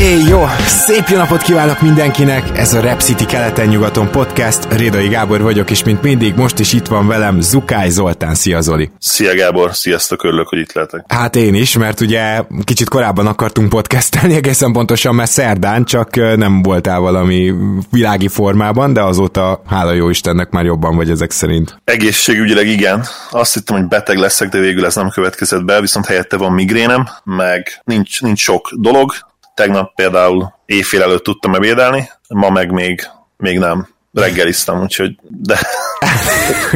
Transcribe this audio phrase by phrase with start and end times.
[0.00, 0.44] Éj, jó!
[0.66, 2.58] Szép jó napot kívánok mindenkinek!
[2.58, 4.72] Ez a Rep City keleten-nyugaton podcast.
[4.72, 8.34] Rédai Gábor vagyok, és mint mindig most is itt van velem Zukály Zoltán.
[8.34, 8.90] Szia Zoli!
[8.98, 11.04] Szia Gábor, sziasztok, örülök, hogy itt lehetek.
[11.08, 16.62] Hát én is, mert ugye kicsit korábban akartunk podcastelni, egészen pontosan, mert szerdán, csak nem
[16.62, 17.54] voltál valami
[17.90, 21.80] világi formában, de azóta, hála jó Istennek, már jobban vagy ezek szerint.
[21.84, 23.04] Egészségügyileg igen.
[23.30, 27.08] Azt hittem, hogy beteg leszek, de végül ez nem következett be, viszont helyette van migrénem,
[27.24, 29.12] meg nincs, nincs sok dolog,
[29.58, 33.00] Tegnap például éjfél előtt tudtam ebédelni, ma meg még,
[33.36, 33.88] még nem
[34.18, 35.58] reggeliztem, úgyhogy de...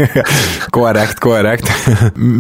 [0.71, 1.71] korrekt, korrekt.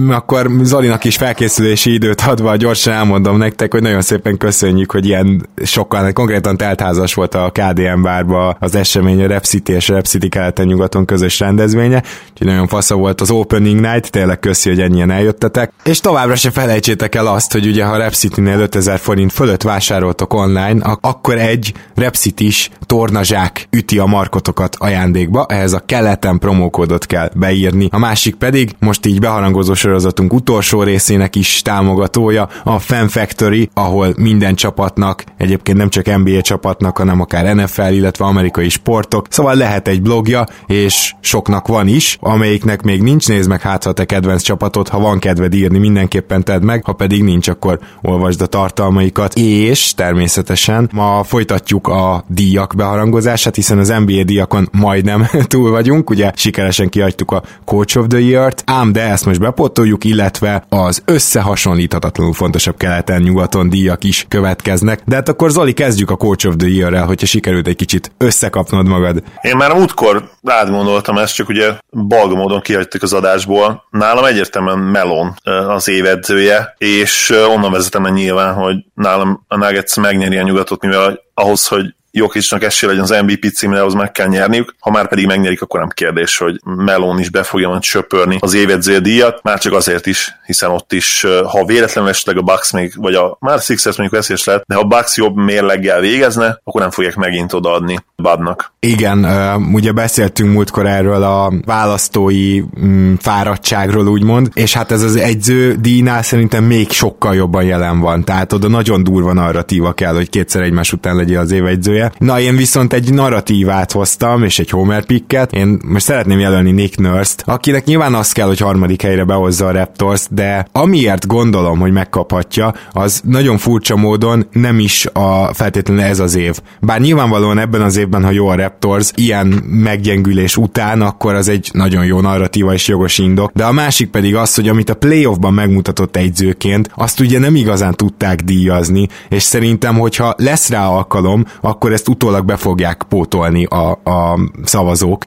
[0.08, 5.48] Akkor Zolinak is felkészülési időt adva gyorsan elmondom nektek, hogy nagyon szépen köszönjük, hogy ilyen
[5.64, 10.04] sokkal, konkrétan teltházas volt a KDM bárba az esemény, a Rep City és a Rep
[10.04, 15.10] City keleten-nyugaton közös rendezvénye, úgyhogy nagyon fasza volt az Opening Night, tényleg köszi, hogy ennyien
[15.10, 15.72] eljöttetek.
[15.84, 20.34] És továbbra se felejtsétek el azt, hogy ugye ha Rep City-nél 5000 forint fölött vásároltok
[20.34, 27.30] online, akkor egy Rep City-s tornazsák üti a markotokat ajándékba, ehhez a keleten promókódot kell
[27.34, 27.88] beírni.
[27.90, 34.14] A másik pedig, most így beharangozó sorozatunk utolsó részének is támogatója, a Fan Factory, ahol
[34.16, 39.88] minden csapatnak, egyébként nem csak NBA csapatnak, hanem akár NFL, illetve amerikai sportok, szóval lehet
[39.88, 44.42] egy blogja, és soknak van is, amelyiknek még nincs, nézd meg hát, ha te kedvenc
[44.42, 49.34] csapatot, ha van kedved írni, mindenképpen tedd meg, ha pedig nincs, akkor olvasd a tartalmaikat,
[49.34, 56.32] és természetesen ma folytatjuk a díjak beharangozását, hiszen az NBA díjakon majdnem túl vagyunk, ugye
[56.34, 62.32] sikeresen kiadtuk a Coach of the Year-t, ám de ezt most bepotoljuk, illetve az összehasonlíthatatlanul
[62.32, 65.00] fontosabb keleten-nyugaton díjak is következnek.
[65.04, 68.88] De hát akkor Zoli, kezdjük a Coach of the Year-rel, hogyha sikerült egy kicsit összekapnod
[68.88, 69.22] magad.
[69.40, 71.72] Én már a múltkor rád gondoltam ezt, csak ugye
[72.08, 73.82] balga módon kihagytuk az adásból.
[73.90, 75.34] Nálam egyértelműen Melon
[75.68, 81.20] az évedzője, és onnan vezetem el nyilván, hogy nálam a Nuggets megnyeri a nyugatot, mivel
[81.34, 84.74] ahhoz, hogy Jokicnak esély legyen az MVP címre, ahhoz meg kell nyerniük.
[84.80, 88.54] Ha már pedig megnyerik, akkor nem kérdés, hogy Melon is be fogja majd söpörni az
[88.54, 92.92] évedző díjat, már csak azért is, hiszen ott is, ha véletlenül esetleg a Bucks még,
[92.96, 96.80] vagy a már Sixers mondjuk veszélyes lehet, de ha a Bucks jobb mérleggel végezne, akkor
[96.80, 98.72] nem fogják megint odaadni Budnak.
[98.80, 99.24] Igen,
[99.72, 106.22] ugye beszéltünk múltkor erről a választói mm, fáradtságról, úgymond, és hát ez az egyző díjnál
[106.22, 110.92] szerintem még sokkal jobban jelen van, tehát oda nagyon durva narratíva kell, hogy kétszer egymás
[110.92, 111.66] után legyél az év
[112.02, 112.12] szereplője.
[112.18, 115.52] Na, én viszont egy narratívát hoztam, és egy Homer picket.
[115.52, 119.70] Én most szeretném jelölni Nick Nurse-t, akinek nyilván az kell, hogy harmadik helyre behozza a
[119.70, 126.18] Raptors, de amiért gondolom, hogy megkaphatja, az nagyon furcsa módon nem is a feltétlenül ez
[126.18, 126.58] az év.
[126.80, 131.70] Bár nyilvánvalóan ebben az évben, ha jó a Raptors, ilyen meggyengülés után, akkor az egy
[131.72, 133.50] nagyon jó narratíva és jogos indok.
[133.54, 137.94] De a másik pedig az, hogy amit a playoffban megmutatott egyzőként, azt ugye nem igazán
[137.94, 143.64] tudták díjazni, és szerintem, hogyha lesz rá alkalom, akkor akkor ezt utólag be fogják pótolni
[143.64, 145.24] a, a szavazók.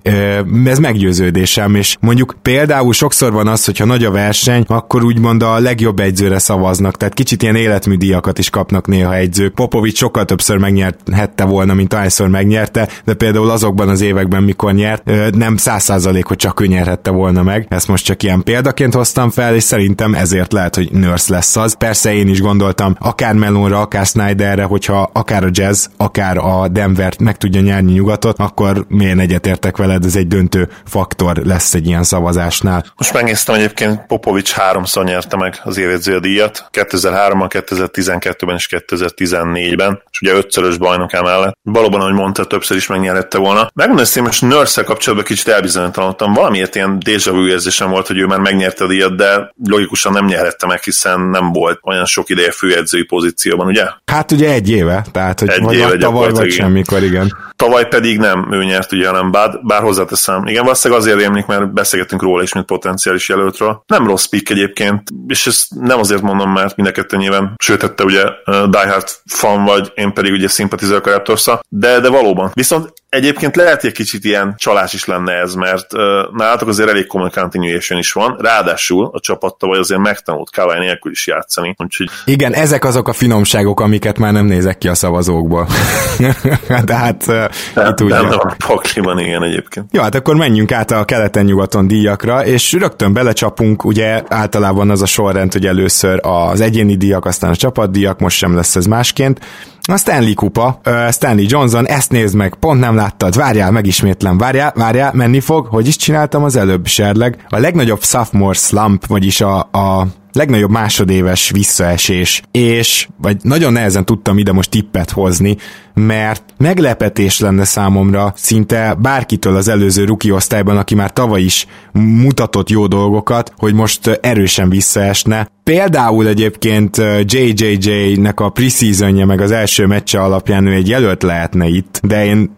[0.65, 5.59] Ez meggyőződésem, és mondjuk például sokszor van az, hogyha nagy a verseny, akkor úgymond a
[5.59, 9.53] legjobb egyzőre szavaznak, tehát kicsit ilyen életműdíjakat is kapnak néha egyzők.
[9.53, 15.35] Popovics sokkal többször megnyerhette volna, mint ahányszor megnyerte, de például azokban az években, mikor nyert,
[15.35, 17.65] nem száz százalék, hogy csak ő nyerhette volna meg.
[17.69, 21.73] Ezt most csak ilyen példaként hoztam fel, és szerintem ezért lehet, hogy Nurse lesz az.
[21.73, 27.13] Persze én is gondoltam, akár Melonra, akár Snyderre, hogyha akár a jazz, akár a Denver
[27.19, 32.03] meg tudja nyerni nyugatot, akkor milyen egyetértek veled, ez egy döntő faktor lesz egy ilyen
[32.03, 32.85] szavazásnál.
[32.97, 40.21] Most megnéztem egyébként, Popovics háromszor nyerte meg az évedző díjat, 2003-ban, 2012-ben és 2014-ben, és
[40.21, 41.57] ugye ötszörös bajnok emellett.
[41.61, 43.69] Valóban, ahogy mondta, többször is megnyerette volna.
[43.73, 46.33] Megmondom, hogy most nurse kapcsolatban kicsit elbizonytalanodtam.
[46.33, 50.25] Valamiért ilyen déjà vu érzésem volt, hogy ő már megnyerte a díjat, de logikusan nem
[50.25, 53.85] nyerhette meg, hiszen nem volt olyan sok ideje főedzői pozícióban, ugye?
[54.05, 57.37] Hát ugye egy éve, tehát hogy egy vagy éve, tavaly, vagy vagy semmikor, igen.
[57.55, 60.45] Tavaly pedig nem ő nyert, ugye, hanem bár, bár hozzáteszem.
[60.45, 63.83] Igen, valószínűleg azért rémlik, mert beszélgetünk róla is, mint potenciális jelöltről.
[63.87, 67.93] Nem rossz pick egyébként, és ezt nem azért mondom, mert mind a kettő nyilván, sőt,
[67.95, 72.51] te ugye Die Hard fan vagy, én pedig ugye szimpatizálok a raptors de, de valóban.
[72.53, 76.01] Viszont Egyébként lehet, hogy egy kicsit ilyen csalás is lenne ez, mert uh,
[76.31, 81.11] nálatok azért elég komoly continuation is van, ráadásul a csapat vagy azért megtanult Kawai nélkül
[81.11, 81.75] is játszani.
[81.77, 82.09] Úgyhogy...
[82.25, 85.67] Igen, ezek azok a finomságok, amiket már nem nézek ki a szavazókból.
[86.85, 88.21] De hát uh, itt ugye...
[88.21, 89.85] Nem, a pakliban, igen egyébként.
[89.91, 95.05] Jó, hát akkor menjünk át a keleten-nyugaton díjakra, és rögtön belecsapunk, ugye általában az a
[95.05, 99.39] sorrend, hogy először az egyéni díjak, aztán a csapatdíjak, most sem lesz ez másként.
[99.87, 100.79] A Stanley kupa,
[101.11, 105.87] Stanley Johnson, ezt nézd meg, pont nem láttad, várjál, megismétlem, várjál, várjál, menni fog, hogy
[105.87, 107.45] is csináltam az előbb, serleg.
[107.49, 114.37] A legnagyobb sophomore slump, vagyis a, a legnagyobb másodéves visszaesés, és vagy nagyon nehezen tudtam
[114.37, 115.55] ide most tippet hozni,
[115.93, 122.69] mert meglepetés lenne számomra szinte bárkitől az előző ruki osztályban, aki már tavaly is mutatott
[122.69, 125.49] jó dolgokat, hogy most erősen visszaesne.
[125.63, 131.99] Például egyébként JJJ-nek a preseasonje meg az első meccse alapján ő egy jelölt lehetne itt,
[132.03, 132.55] de én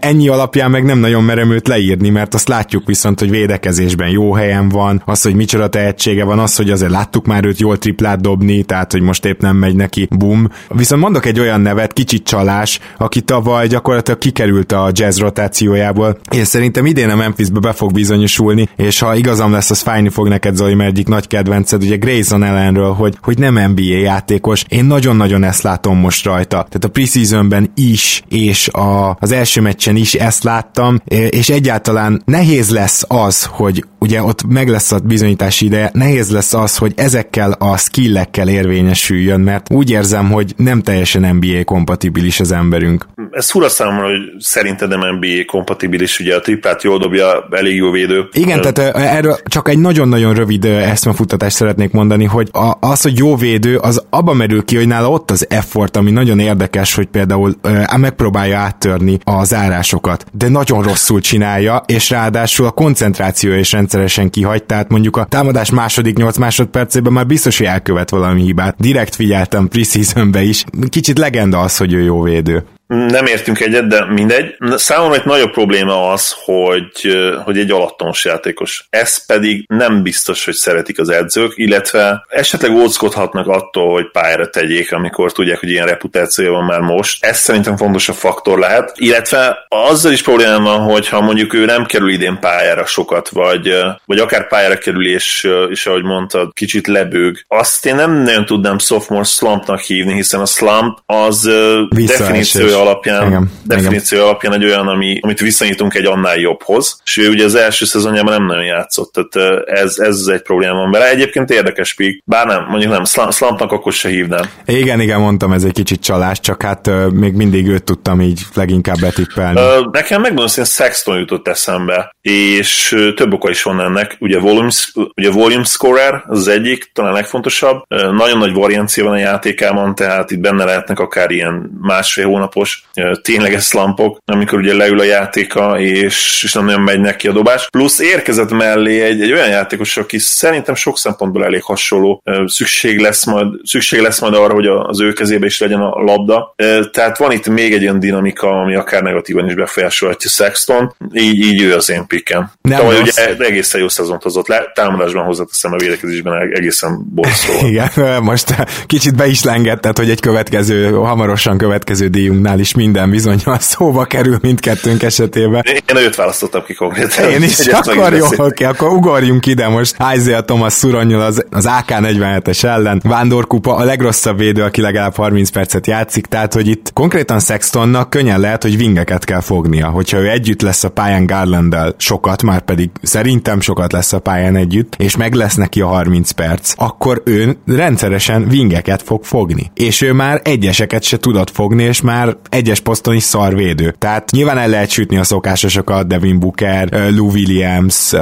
[0.00, 4.32] ennyi alapján meg nem nagyon merem őt leírni, mert azt látjuk viszont, hogy védekezésben jó
[4.32, 8.20] helyen van, az, hogy micsoda tehetsége van, az, hogy azért láttuk már őt jól triplát
[8.20, 10.48] dobni, tehát, hogy most épp nem megy neki, bum.
[10.68, 16.46] Viszont mondok egy olyan nevet, kicsit csalás, aki tavaly gyakorlatilag kikerült a jazz rotációjából, és
[16.46, 20.56] szerintem idén a Memphisbe be fog bizonyosulni, és ha igazam lesz, az fájni fog neked,
[20.56, 24.64] Zoli, mert egyik nagy kedvenced, ugye Grayson ellenről, hogy, hogy nem NBA játékos.
[24.68, 26.56] Én nagyon-nagyon ezt látom most rajta.
[26.56, 32.70] Tehát a preseasonben is, és a az első meccsen is ezt láttam, és egyáltalán nehéz
[32.70, 37.52] lesz az, hogy ugye ott meg lesz a bizonyítási ideje, nehéz lesz az, hogy ezekkel
[37.52, 43.06] a skillekkel érvényesüljön, mert úgy érzem, hogy nem teljesen NBA kompatibilis az emberünk.
[43.30, 47.90] Ez fura számomra, hogy szerinted nem NBA kompatibilis, ugye a triplát jól dobja, elég jó
[47.90, 48.28] védő.
[48.32, 53.76] Igen, tehát erről csak egy nagyon-nagyon rövid eszmefutatást szeretnék mondani, hogy az, hogy jó védő,
[53.76, 57.54] az abban merül ki, hogy nála ott az effort, ami nagyon érdekes, hogy például
[57.96, 64.30] megpróbálja áttörni kitörni a zárásokat, de nagyon rosszul csinálja, és ráadásul a koncentráció is rendszeresen
[64.30, 68.74] kihagy, tehát mondjuk a támadás második 8 másodpercében már biztos, hogy elkövet valami hibát.
[68.78, 70.64] Direkt figyeltem preseasonbe is.
[70.88, 74.56] Kicsit legenda az, hogy ő jó védő nem értünk egyet, de mindegy.
[74.76, 78.86] Számomra egy nagyobb probléma az, hogy, hogy egy alattomos játékos.
[78.90, 84.92] Ez pedig nem biztos, hogy szeretik az edzők, illetve esetleg óckodhatnak attól, hogy pályára tegyék,
[84.92, 87.24] amikor tudják, hogy ilyen reputációja van már most.
[87.24, 88.92] Ez szerintem fontos a faktor lehet.
[88.94, 93.74] Illetve azzal is probléma van, hogy ha mondjuk ő nem kerül idén pályára sokat, vagy,
[94.04, 98.78] vagy akár pályára kerül, és, és ahogy mondtad, kicsit lebőg, azt én nem nagyon tudnám
[98.78, 101.50] sophomore slumpnak hívni, hiszen a slump az
[101.88, 104.28] definíciója alapján, igen, definíció igen.
[104.28, 108.32] alapján egy olyan, ami, amit viszonyítunk egy annál jobbhoz, és ő ugye az első szezonjában
[108.32, 111.08] nem nagyon játszott, tehát ez, ez egy probléma van vele.
[111.08, 114.44] Egyébként érdekes pik, bár nem, mondjuk nem, Slumpnak akkor se hívnám.
[114.64, 118.98] Igen, igen, mondtam, ez egy kicsit csalás, csak hát még mindig őt tudtam így leginkább
[119.00, 119.60] betippelni.
[119.90, 124.16] Nekem megmondom, hogy Sexton jutott eszembe, és több oka is van ennek.
[124.20, 124.70] Ugye volume,
[125.14, 127.82] ugye volume scorer, az, egyik, talán legfontosabb.
[127.88, 133.20] Nagyon nagy variancia van a játékában, tehát itt benne lehetnek akár ilyen másfél hónapos játékos,
[133.22, 137.68] tényleges slampok, amikor ugye leül a játéka, és, és nem nagyon megy neki a dobás.
[137.70, 142.22] Plusz érkezett mellé egy, egy olyan játékos, aki szerintem sok szempontból elég hasonló.
[142.46, 146.54] Szükség lesz majd, szükség lesz majd arra, hogy az ő kezébe is legyen a labda.
[146.92, 151.62] Tehát van itt még egy olyan dinamika, ami akár negatívan is befolyásolhatja Sexton, így, így
[151.62, 152.50] ő az én pikkem.
[152.68, 157.52] Tavaly ugye egészen jó szezont hozott le, támadásban hozzáteszem a védekezésben egészen borzasztó.
[157.68, 158.54] Igen, most
[158.86, 164.38] kicsit be is lengetted, hogy egy következő, hamarosan következő díjunknál is minden bizonyal szóba kerül
[164.42, 165.62] mindkettőnk esetében.
[165.66, 167.30] Én őt választottam ki konkrétan.
[167.30, 169.96] Én is, akkor jó, oké, akkor ugorjunk ide most.
[170.14, 173.02] Isaiah Thomas szuronyol az, az AK-47-es ellen.
[173.04, 178.40] Vándorkupa a legrosszabb védő, aki legalább 30 percet játszik, tehát hogy itt konkrétan Sextonnak könnyen
[178.40, 179.88] lehet, hogy vingeket kell fognia.
[179.88, 184.56] Hogyha ő együtt lesz a pályán Garlanddel sokat, már pedig szerintem sokat lesz a pályán
[184.56, 189.70] együtt, és meg lesz neki a 30 perc, akkor ő rendszeresen vingeket fog fogni.
[189.74, 193.94] És ő már egyeseket se tudott fogni, és már egyes poszton is szarvédő.
[193.98, 198.12] Tehát nyilván el lehet sütni a szokásosokat, Devin Booker, Lou Williams,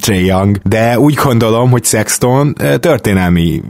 [0.00, 3.62] Trey Young, de úgy gondolom, hogy Sexton történelmi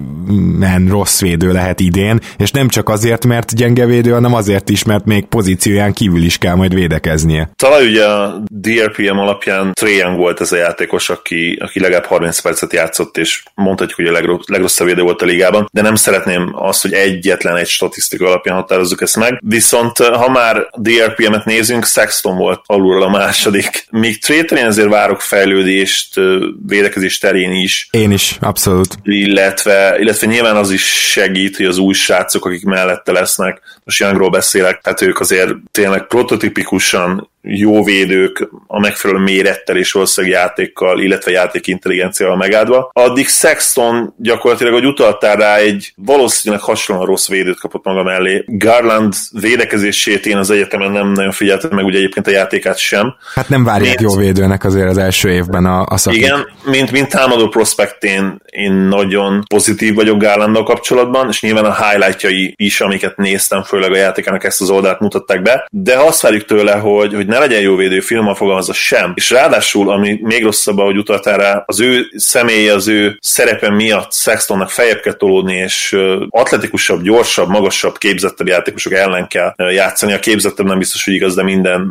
[0.59, 4.85] men rossz védő lehet idén, és nem csak azért, mert gyenge védő, hanem azért is,
[4.85, 7.51] mert még pozícióján kívül is kell majd védekeznie.
[7.57, 12.41] Talán ugye a DRPM alapján Trae Young volt ez a játékos, aki, aki legalább 30
[12.41, 16.51] percet játszott, és mondhatjuk, hogy a legrossz, legrosszabb védő volt a ligában, de nem szeretném
[16.55, 19.41] azt, hogy egyetlen egy statisztika alapján határozzuk ezt meg.
[19.45, 23.87] Viszont ha már DRPM-et nézünk, Sexton volt alulról a második.
[23.91, 26.21] Míg Trae azért várok fejlődést
[26.67, 27.89] védekezés terén is.
[27.91, 28.97] Én is, abszolút.
[29.03, 34.31] Illetve, illetve nyilván az is segít, hogy az új srácok, akik mellette lesznek, most Youngról
[34.31, 41.31] beszélek, tehát ők azért tényleg prototipikusan jó védők a megfelelő mérettel és valószínűleg játékkal, illetve
[41.31, 42.91] játék intelligenciával megáldva.
[42.93, 48.45] Addig Sexton gyakorlatilag, hogy utaltál rá, egy valószínűleg hasonlóan rossz védőt kapott maga mellé.
[48.47, 53.15] Garland védekezését én az egyetemen nem nagyon figyeltem meg, ugye egyébként a játékát sem.
[53.35, 56.21] Hát nem várják mint, jó védőnek azért az első évben a, a szakik.
[56.21, 62.55] Igen, mint, mint támadó prospektén én nagyon pozitív vagyok Garlanddal kapcsolatban, és nyilván a highlightjai
[62.57, 66.73] is, amiket néztem, főleg a játékának ezt az oldalt mutatták be, de azt várjuk tőle,
[66.73, 69.13] hogy, hogy ne legyen jó védő, finoman fogalmazza sem.
[69.15, 74.13] És ráadásul, ami még rosszabb, ahogy utaltál rá, az ő személye, az ő szerepe miatt
[74.13, 75.97] Sextonnak feljebb kell tolódni, és
[76.29, 80.13] atletikusabb, gyorsabb, magasabb, képzettebb játékosok ellen kell játszani.
[80.13, 81.91] A képzettebb nem biztos, hogy igaz, de minden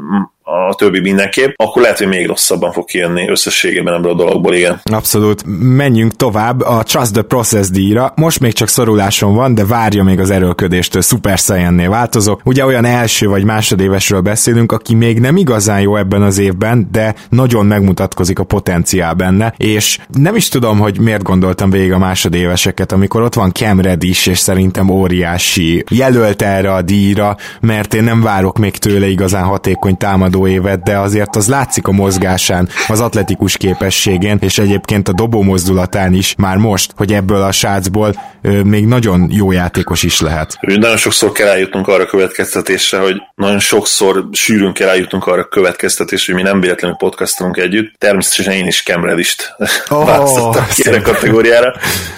[0.70, 4.82] a többi mindenképp, akkor lehet, hogy még rosszabban fog kijönni összességében ebből a dologból, igen.
[4.84, 5.44] Abszolút.
[5.60, 8.14] Menjünk tovább a Trust the Process díjra.
[8.16, 12.42] Most még csak szoruláson van, de várja még az erőlködéstől Super Saiyan-nél változok.
[12.44, 17.16] Ugye olyan első vagy másodévesről beszélünk, aki még nem igazán jó ebben az évben, de
[17.30, 22.92] nagyon megmutatkozik a potenciál benne, és nem is tudom, hogy miért gondoltam végig a másodéveseket,
[22.92, 28.22] amikor ott van Cam Reddish, és szerintem óriási jelölt erre a díjra, mert én nem
[28.22, 33.58] várok még tőle igazán hatékony támadó évet, de azért az látszik a mozgásán, az atletikus
[33.58, 38.86] képességén, és egyébként a dobó mozdulatán is már most, hogy ebből a srácból ö, még
[38.86, 40.58] nagyon jó játékos is lehet.
[40.62, 45.48] Nagyon sokszor kell eljutnunk arra a következtetésre, hogy nagyon sokszor sűrűn kell eljutnunk arra a
[45.48, 47.94] következtetésre, hogy mi nem véletlenül podcastunk együtt.
[47.98, 49.56] Természetesen én is Kemredist
[49.90, 51.74] oh, választottam erre kategóriára,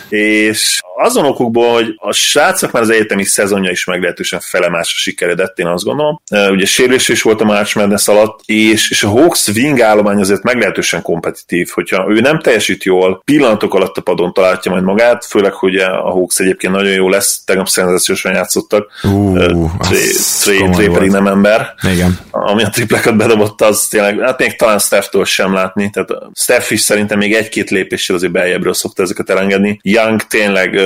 [0.10, 5.68] és azon okokból, hogy a srácok már az egyetemi szezonja is meglehetősen felemásra sikeredett, én
[5.68, 6.22] azt gondolom.
[6.32, 10.44] Ugye sérülés is volt a March Madness alatt, és, és a Hawks wing állomány azért
[10.44, 15.54] meglehetősen kompetitív, hogyha ő nem teljesít jól, pillanatok alatt a padon találja majd magát, főleg,
[15.54, 19.72] hogy a Hawks egyébként nagyon jó lesz, tegnap szenzációsan játszottak, uh,
[20.42, 21.74] Trey pedig nem ember.
[21.94, 22.20] Igen.
[22.32, 26.82] Ami a tripleket bedobott, az tényleg, hát még talán Steph-től sem látni, tehát Steph is
[26.82, 29.80] szerintem még egy-két lépéssel azért beljebbről szokta ezeket elengedni.
[29.84, 30.80] Young tényleg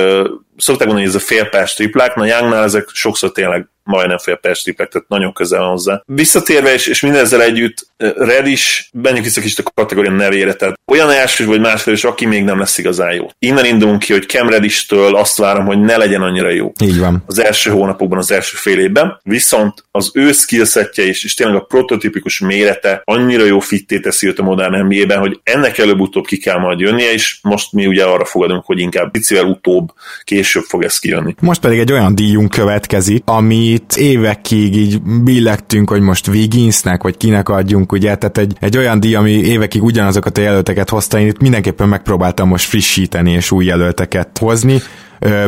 [0.56, 4.62] szokták mondani, hogy ez a félpás triplák, na Youngnál ezek sokszor tényleg majdnem fél perc
[4.62, 6.02] triplek, tehát nagyon közel van hozzá.
[6.06, 7.86] Visszatérve, és, és mindezzel együtt
[8.16, 12.44] Red is, menjünk vissza kicsit a kategória nevére, tehát olyan első vagy másodés, aki még
[12.44, 13.26] nem lesz igazán jó.
[13.38, 16.72] Innen indulunk ki, hogy Cam Reddish-től azt várom, hogy ne legyen annyira jó.
[16.82, 17.22] Így van.
[17.26, 21.64] Az első hónapokban, az első fél évben, viszont az ő skillsetje és, és tényleg a
[21.64, 26.58] prototípikus mérete annyira jó fitté teszi őt a modern NBA-ben, hogy ennek előbb-utóbb ki kell
[26.58, 29.92] majd jönnie, és most mi ugye arra fogadunk, hogy inkább picivel utóbb,
[30.24, 31.34] később fog ez kijönni.
[31.40, 37.16] Most pedig egy olyan díjunk következik, ami itt évekig így billegtünk, hogy most Wigginsnek, vagy
[37.16, 41.26] kinek adjunk, ugye, tehát egy, egy olyan díj, ami évekig ugyanazokat a jelölteket hozta, én
[41.26, 44.80] itt mindenképpen megpróbáltam most frissíteni és új jelölteket hozni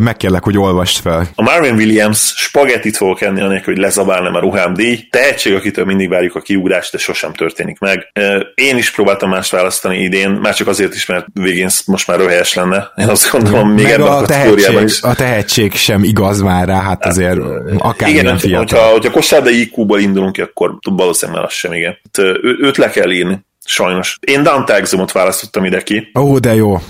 [0.00, 1.28] megkérlek, hogy olvast fel.
[1.34, 5.06] A Marvin Williams spagettit fogok enni, anélkül, hogy lezabálnám a ruhám díj.
[5.10, 8.12] Tehetség, akitől mindig várjuk a kiugrást, de sosem történik meg.
[8.54, 12.54] Én is próbáltam más választani idén, már csak azért is, mert Wiggins most már röhelyes
[12.54, 12.92] lenne.
[12.96, 15.02] Én azt gondolom, még ebben a, a kategóriában is.
[15.02, 17.38] A tehetség sem igaz már rá, hát azért
[17.78, 18.58] akár igen, fiatal.
[18.58, 21.98] Hogyha, hogyha kosárda IQ-ból indulunk ki, akkor valószínűleg az sem, igen.
[22.02, 23.46] Hát, ő, őt le kell írni.
[23.64, 24.16] Sajnos.
[24.20, 26.10] Én Dante Exumot választottam ide ki.
[26.18, 26.80] Ó, de jó.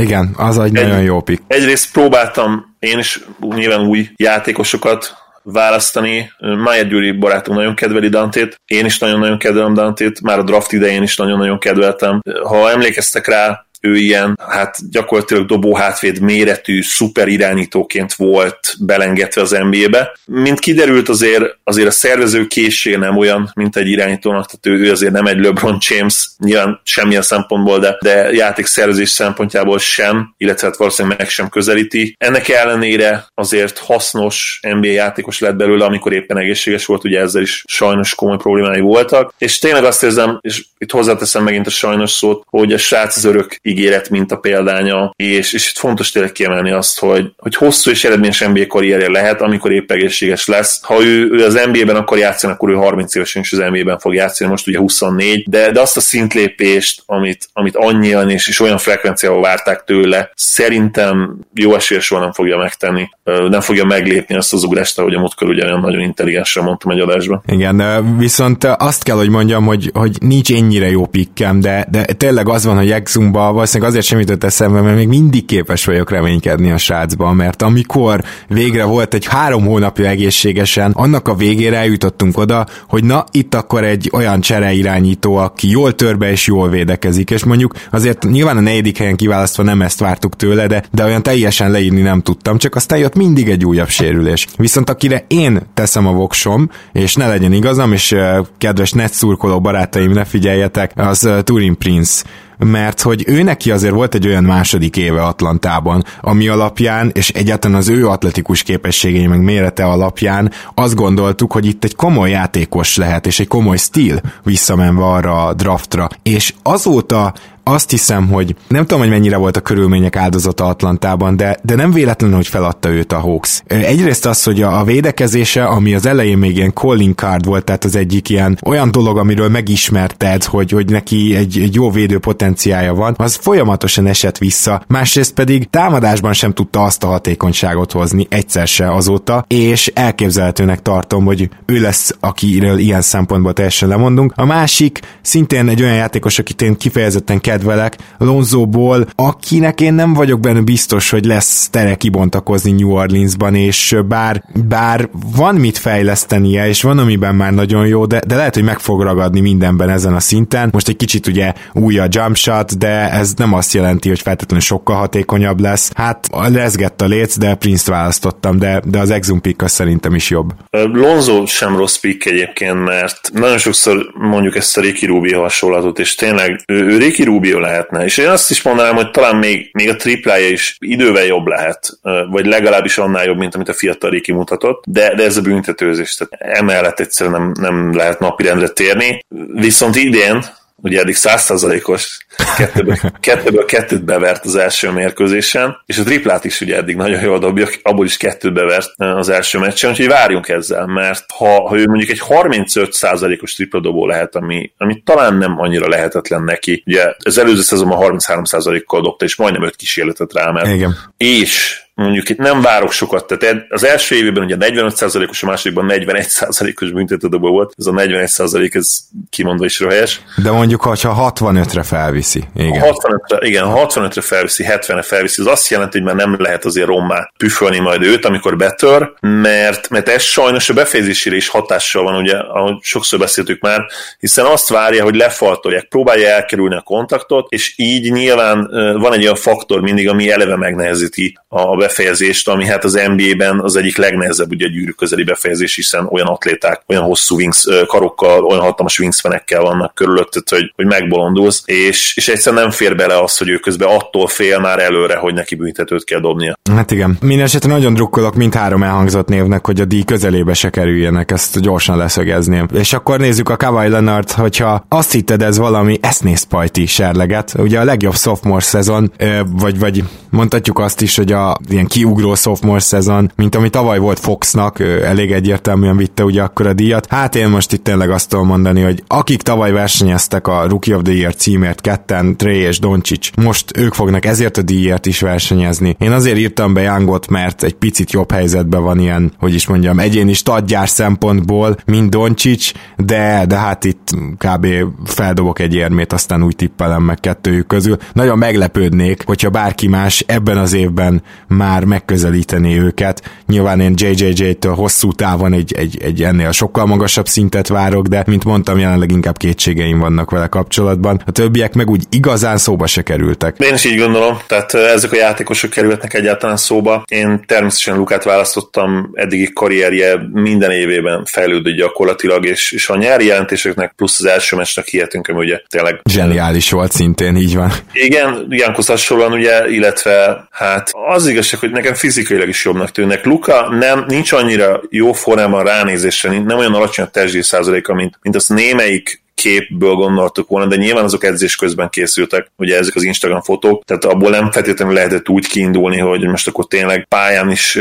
[0.00, 1.42] Igen, az egy, egy nagyon jó pick.
[1.46, 6.32] Egyrészt próbáltam én is nyilván új játékosokat választani.
[6.38, 11.02] Májer Gyuri barátom nagyon kedveli Dantét, én is nagyon-nagyon kedvelem Dantét, már a draft idején
[11.02, 12.20] is nagyon-nagyon kedveltem.
[12.42, 19.50] Ha emlékeztek rá, ő ilyen, hát gyakorlatilag dobó hátvéd méretű, szuper irányítóként volt belengetve az
[19.50, 20.18] NBA-be.
[20.24, 24.90] Mint kiderült azért, azért a szervező készség nem olyan, mint egy irányítónak, tehát ő, ő
[24.90, 30.66] azért nem egy LeBron James, nyilván semmilyen szempontból, de, de játék szervezés szempontjából sem, illetve
[30.66, 32.14] hát valószínűleg meg sem közelíti.
[32.18, 37.64] Ennek ellenére azért hasznos NBA játékos lett belőle, amikor éppen egészséges volt, ugye ezzel is
[37.66, 42.42] sajnos komoly problémái voltak, és tényleg azt érzem, és itt hozzáteszem megint a sajnos szót,
[42.46, 46.70] hogy a srác az örök ígéret, mint a példánya, és, és itt fontos tényleg kiemelni
[46.70, 50.82] azt, hogy, hogy hosszú és eredményes NBA karrierje lehet, amikor épp egészséges lesz.
[50.82, 54.14] Ha ő, ő az NBA-ben akar játszani, akkor ő 30 évesen is az NBA-ben fog
[54.14, 58.78] játszani, most ugye 24, de, de azt a szintlépést, amit, amit annyian és, és olyan
[58.78, 63.08] frekvenciával várták tőle, szerintem jó esélye soha nem fogja megtenni,
[63.48, 67.42] nem fogja meglépni azt az ugrást, ahogy a múltkor ugye nagyon intelligensen mondtam egy adásban.
[67.46, 67.82] Igen,
[68.18, 72.64] viszont azt kell, hogy mondjam, hogy, hogy nincs ennyire jó pikkem, de, de tényleg az
[72.64, 76.78] van, hogy Exumba valószínűleg azért sem jutott eszembe, mert még mindig képes vagyok reménykedni a
[76.78, 83.04] srácban, mert amikor végre volt egy három hónapja egészségesen, annak a végére eljutottunk oda, hogy
[83.04, 87.74] na, itt akkor egy olyan csere irányító, aki jól törbe és jól védekezik, és mondjuk
[87.90, 92.00] azért nyilván a negyedik helyen kiválasztva nem ezt vártuk tőle, de, de olyan teljesen leírni
[92.00, 94.46] nem tudtam, csak aztán jött mindig egy újabb sérülés.
[94.56, 98.14] Viszont akire én teszem a voksom, és ne legyen igazam, és
[98.58, 102.24] kedves netszurkoló barátaim, ne figyeljetek, az Turin Prince
[102.58, 107.76] mert hogy ő neki azért volt egy olyan második éve Atlantában, ami alapján, és egyáltalán
[107.76, 113.26] az ő atletikus képességei meg mérete alapján azt gondoltuk, hogy itt egy komoly játékos lehet,
[113.26, 116.08] és egy komoly stíl visszamenve arra a draftra.
[116.22, 117.34] És azóta
[117.72, 121.90] azt hiszem, hogy nem tudom, hogy mennyire volt a körülmények áldozata Atlantában, de, de nem
[121.90, 123.62] véletlenül, hogy feladta őt a Hawks.
[123.66, 127.84] Egyrészt az, hogy a, a védekezése, ami az elején még ilyen calling card volt, tehát
[127.84, 132.94] az egyik ilyen olyan dolog, amiről megismerted, hogy, hogy neki egy, egy jó védő potenciája
[132.94, 134.82] van, az folyamatosan esett vissza.
[134.86, 141.24] Másrészt pedig támadásban sem tudta azt a hatékonyságot hozni egyszer se azóta, és elképzelhetőnek tartom,
[141.24, 144.32] hogy ő lesz, akiről ilyen szempontból teljesen lemondunk.
[144.36, 150.14] A másik szintén egy olyan játékos, akit én kifejezetten kell kedvelek Lonzóból, akinek én nem
[150.14, 156.68] vagyok benne biztos, hogy lesz tere kibontakozni New Orleansban, és bár, bár van mit fejlesztenie,
[156.68, 160.14] és van amiben már nagyon jó, de, de lehet, hogy meg fog ragadni mindenben ezen
[160.14, 160.68] a szinten.
[160.72, 164.64] Most egy kicsit ugye új a jump shot, de ez nem azt jelenti, hogy feltétlenül
[164.64, 165.90] sokkal hatékonyabb lesz.
[165.94, 170.30] Hát lezgett a léc, de Prince-t választottam, de, de az Exum pick az szerintem is
[170.30, 170.52] jobb.
[170.92, 176.14] Lonzo sem rossz pick egyébként, mert nagyon sokszor mondjuk ezt a Ricky Rubio hasonlatot, és
[176.14, 178.04] tényleg ő, ő Ricky Rubio Rubio lehetne.
[178.04, 181.88] És én azt is mondanám, hogy talán még, még a triplája is idővel jobb lehet,
[182.30, 186.14] vagy legalábbis annál jobb, mint amit a fiatal Riki mutatott, de, de ez a büntetőzés,
[186.14, 189.24] tehát emellett egyszerűen nem, nem lehet napirendre térni.
[189.52, 190.44] Viszont idén
[190.82, 192.18] ugye eddig százszázalékos,
[192.56, 197.38] kettőből, kettőből kettőt bevert az első mérkőzésen, és a triplát is ugye eddig nagyon jól
[197.38, 201.86] dobja, abból is kettőt bevert az első meccsen, úgyhogy várjunk ezzel, mert ha, ha ő
[201.86, 207.62] mondjuk egy 35%-os tripladobó lehet, ami, ami talán nem annyira lehetetlen neki, ugye az előző
[207.62, 210.68] szezonban 33%-kal dobta, és majdnem 5 kísérletet rámert.
[210.68, 210.96] Igen.
[211.16, 216.90] És mondjuk itt nem várok sokat, tehát az első évben ugye 45%-os, a másikban 41%-os
[216.90, 218.98] büntetődobó volt, ez a 41% ez
[219.30, 220.20] kimondva is röhelyes.
[220.42, 222.44] De mondjuk, ha 65-re felviszi.
[222.54, 222.82] Igen.
[222.84, 227.30] 65-re, igen, 65-re felviszi, 70-re felviszi, az azt jelenti, hogy már nem lehet azért rommá
[227.36, 232.36] püfölni majd őt, amikor betör, mert, mert ez sajnos a befejezésére is hatással van, ugye,
[232.36, 233.86] ahogy sokszor beszéltük már,
[234.18, 238.68] hiszen azt várja, hogy lefaltolják, próbálja elkerülni a kontaktot, és így nyilván
[239.00, 243.76] van egy olyan faktor mindig, ami eleve megnehezíti a befejezést, ami hát az NBA-ben az
[243.76, 248.62] egyik legnehezebb ugye a gyűrű közeli befejezés, hiszen olyan atléták, olyan hosszú wings karokkal, olyan
[248.62, 253.48] hatalmas wingspanekkel vannak körülötted, hogy, hogy megbolondulsz, és, és egyszerűen nem fér bele az, hogy
[253.48, 256.58] ő közben attól fél már előre, hogy neki büntetőt kell dobnia.
[256.74, 257.16] Hát igen.
[257.20, 261.96] Mindenesetre nagyon drukkolok mind három elhangzott névnek, hogy a díj közelébe se kerüljenek, ezt gyorsan
[261.96, 262.68] leszögezném.
[262.74, 267.84] És akkor nézzük a Kawhi Leonard, hogyha azt hitted ez valami esznészpajti serleget, ugye a
[267.84, 269.12] legjobb sophomore szezon,
[269.46, 274.18] vagy, vagy mondhatjuk azt is, hogy a ilyen kiugró sophomore szezon, mint ami tavaly volt
[274.18, 277.06] Foxnak, elég egyértelműen vitte ugye akkor a díjat.
[277.10, 281.02] Hát én most itt tényleg azt tudom mondani, hogy akik tavaly versenyeztek a Rookie of
[281.02, 285.96] the Year címért ketten, Trey és Doncic, most ők fognak ezért a díjért is versenyezni.
[285.98, 289.98] Én azért írtam be Youngot, mert egy picit jobb helyzetben van ilyen, hogy is mondjam,
[289.98, 294.66] egyéni stadgyár szempontból, mint Doncic, de, de hát itt kb.
[295.04, 297.96] feldobok egy érmét, aztán úgy tippelem meg kettőjük közül.
[298.12, 303.22] Nagyon meglepődnék, hogyha bárki más ebben az évben már megközelíteni őket.
[303.46, 308.44] Nyilván én JJJ-től hosszú távon egy, egy, egy ennél sokkal magasabb szintet várok, de mint
[308.44, 311.22] mondtam, jelenleg inkább kétségeim vannak vele kapcsolatban.
[311.26, 313.56] A többiek meg úgy igazán szóba se kerültek.
[313.58, 317.04] Én is így gondolom, tehát ezek a játékosok kerülhetnek egyáltalán szóba.
[317.08, 323.92] Én természetesen Lukát választottam, eddigi karrierje minden évében fejlődött gyakorlatilag, és, és a nyári jelentéseknek
[323.96, 326.00] plusz az első meccsnek hihetünk, ami ugye tényleg...
[326.10, 327.72] Zseniális volt szintén, így van.
[327.92, 333.24] Igen, Jankos hasonlóan ugye, illetve hát az igazság, hogy nekem fizikailag is jobbnak tűnnek.
[333.24, 338.36] Luka nem, nincs annyira jó formában ránézésre, nem olyan alacsony a testzsír százaléka, mint, mint
[338.36, 343.42] azt némelyik képből gondoltuk volna, de nyilván azok edzés közben készültek, ugye ezek az Instagram
[343.42, 347.78] fotók, tehát abból nem feltétlenül lehetett úgy kiindulni, hogy most akkor tényleg pályán is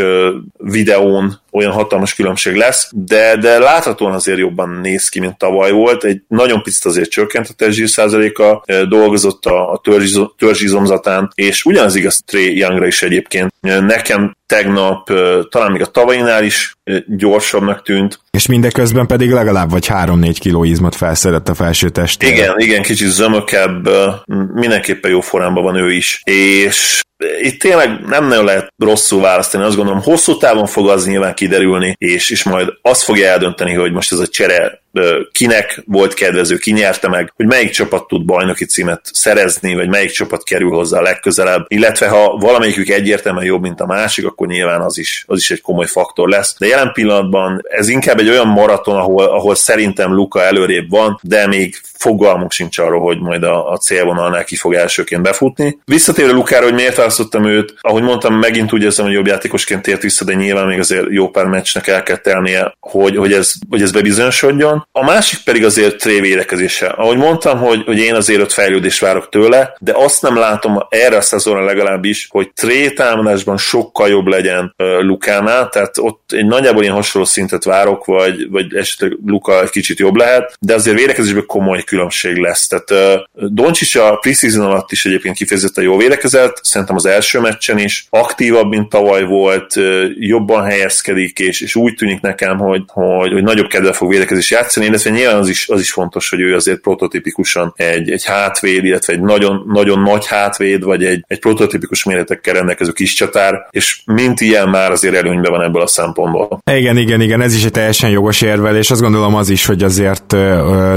[0.58, 6.04] videón olyan hatalmas különbség lesz, de, de láthatóan azért jobban néz ki, mint tavaly volt.
[6.04, 9.82] Egy nagyon picit azért csökkent a testzsír százaléka, dolgozott a, a
[10.38, 13.54] törzsizomzatán, és ugyanaz igaz Trey Youngra is egyébként.
[13.62, 15.08] Nekem tegnap,
[15.50, 18.20] talán még a tavainál is gyorsabbnak tűnt.
[18.32, 22.36] És mindeközben pedig legalább vagy 3-4 kiló izmot felszedett a felső testére.
[22.36, 23.89] Igen, igen, kicsit zömökebb,
[24.54, 26.22] mindenképpen jó formában van ő is.
[26.24, 27.02] És
[27.42, 31.96] itt tényleg nem nagyon lehet rosszul választani, azt gondolom, hosszú távon fog az nyilván kiderülni,
[31.98, 34.82] és, és majd azt fogja eldönteni, hogy most ez a csere
[35.32, 40.12] kinek volt kedvező, ki nyerte meg, hogy melyik csapat tud bajnoki címet szerezni, vagy melyik
[40.12, 44.82] csapat kerül hozzá a legközelebb, illetve ha valamelyikük egyértelműen jobb, mint a másik, akkor nyilván
[44.82, 46.56] az is, az is egy komoly faktor lesz.
[46.58, 51.48] De jelen pillanatban ez inkább egy olyan maraton, ahol, ahol szerintem Luka előrébb van, de
[51.48, 55.80] még fogalmunk sincs arról, hogy majd a, a célvonalnál ki fog elsőként befutni.
[55.86, 60.02] Visszatérő Lukára, hogy miért választottam őt, ahogy mondtam, megint úgy érzem, hogy jobb játékosként tért
[60.02, 63.82] vissza, de nyilván még azért jó pár meccsnek el kell telnie, hogy, hogy, ez, hogy
[63.82, 64.87] ez bebizonyosodjon.
[64.91, 66.88] A másik pedig azért Tré védekezése.
[66.88, 71.17] Ahogy mondtam, hogy, hogy én azért ott fejlődést várok tőle, de azt nem látom erre
[71.17, 76.93] a szezonra legalábbis, hogy Tré támadásban sokkal jobb legyen Lukánál, tehát ott egy nagyjából ilyen
[76.93, 81.84] hasonló szintet várok, vagy, vagy esetleg Luka egy kicsit jobb lehet, de azért védekezésben komoly
[81.84, 82.67] különbség lesz.
[82.67, 88.08] Tehát Doncsics a preseason alatt is egyébként kifejezetten jó védekezett, szerintem az első meccsen is,
[88.10, 89.73] aktívabb, mint tavaly volt,
[90.19, 94.77] jobban helyezkedik, és, és úgy tűnik nekem, hogy, hogy, hogy nagyobb kedve fog védekezés játszani,
[94.84, 99.13] illetve nyilván az is, az is fontos, hogy ő azért prototipikusan egy, egy hátvéd, illetve
[99.13, 104.42] egy nagyon, nagyon nagy hátvéd, vagy egy, egy prototipikus méretekkel rendelkező kis csatár, és mint
[104.42, 106.62] ilyen már azért előnyben van ebből a szempontból.
[106.72, 108.92] Igen, igen, igen, ez is egy teljesen jogos érvelés.
[108.92, 110.36] Azt gondolom az is, hogy azért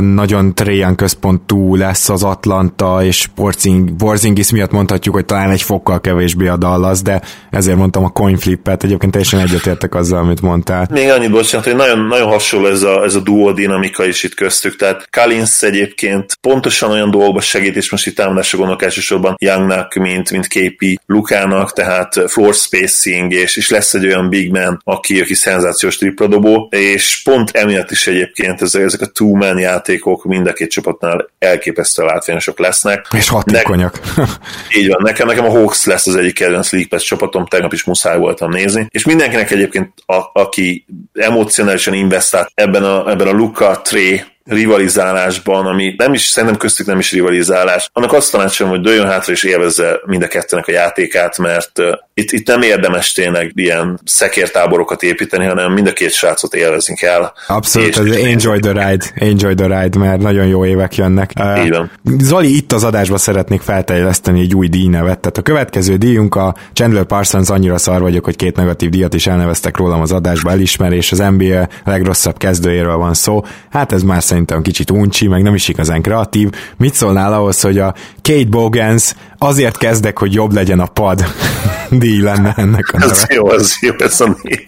[0.00, 6.00] nagyon Trajan központú lesz az Atlanta, és Porzing, Porzingis miatt mondhatjuk, hogy talán egy fokkal
[6.00, 10.88] kevésbé a Dallas, de ezért mondtam a coin flippet, egyébként teljesen egyetértek azzal, amit mondtál.
[10.90, 14.34] Még annyit bocsánat, hogy nagyon, nagyon hasonló ez a, ez a duo dinamika is itt
[14.34, 19.94] köztük, tehát Kalins egyébként pontosan olyan dolgokban segít, és most itt támadásra gondolok elsősorban Youngnak,
[19.94, 25.20] mint, mint KP Lukának, tehát floor spacing, és, és lesz egy olyan big man, aki,
[25.20, 30.52] aki szenzációs tripladobó, és pont emiatt is egyébként ezek, ezek a two-man játékok mind a
[30.52, 33.06] két csapatnál elképesztő látványosok lesznek.
[33.16, 34.00] És hatékonyak.
[34.16, 34.24] Ne,
[34.78, 37.84] így van, nekem, nekem a Hawks lesz az egyik kedvenc League Pass csapatom, tegnap is
[37.84, 43.80] muszáj voltam nézni, és mindenkinek egyébként, a, aki emocionálisan investált ebben a, ebben a Luka
[43.80, 49.06] Tré rivalizálásban, ami nem is, szerintem köztük nem is rivalizálás, annak azt tanácsolom, hogy dőjön
[49.06, 51.72] hátra és élvezze mind a kettőnek a játékát, mert
[52.20, 57.32] itt, itt nem érdemes tényleg ilyen szekértáborokat építeni, hanem mind a két srácot élvezni kell.
[57.46, 61.32] Abszolút, ez enjoy the ride, enjoy the ride, mert nagyon jó évek jönnek.
[61.64, 61.90] Így van.
[62.04, 67.04] Zoli, itt az adásban szeretnék felteljeszteni egy új díjnevet, tehát a következő díjunk a Chandler
[67.04, 71.18] Parsons annyira szar vagyok, hogy két negatív díjat is elneveztek rólam az adásba, elismerés, az
[71.18, 76.02] NBA legrosszabb kezdőjéről van szó, hát ez már szerintem kicsit uncsi, meg nem is igazán
[76.02, 76.48] kreatív.
[76.76, 81.24] Mit szólnál ahhoz, hogy a Kate Bogans azért kezdek, hogy jobb legyen a pad
[81.90, 83.10] díj lenne ennek a neve.
[83.12, 84.64] Ez jó, ez jó, ez a név.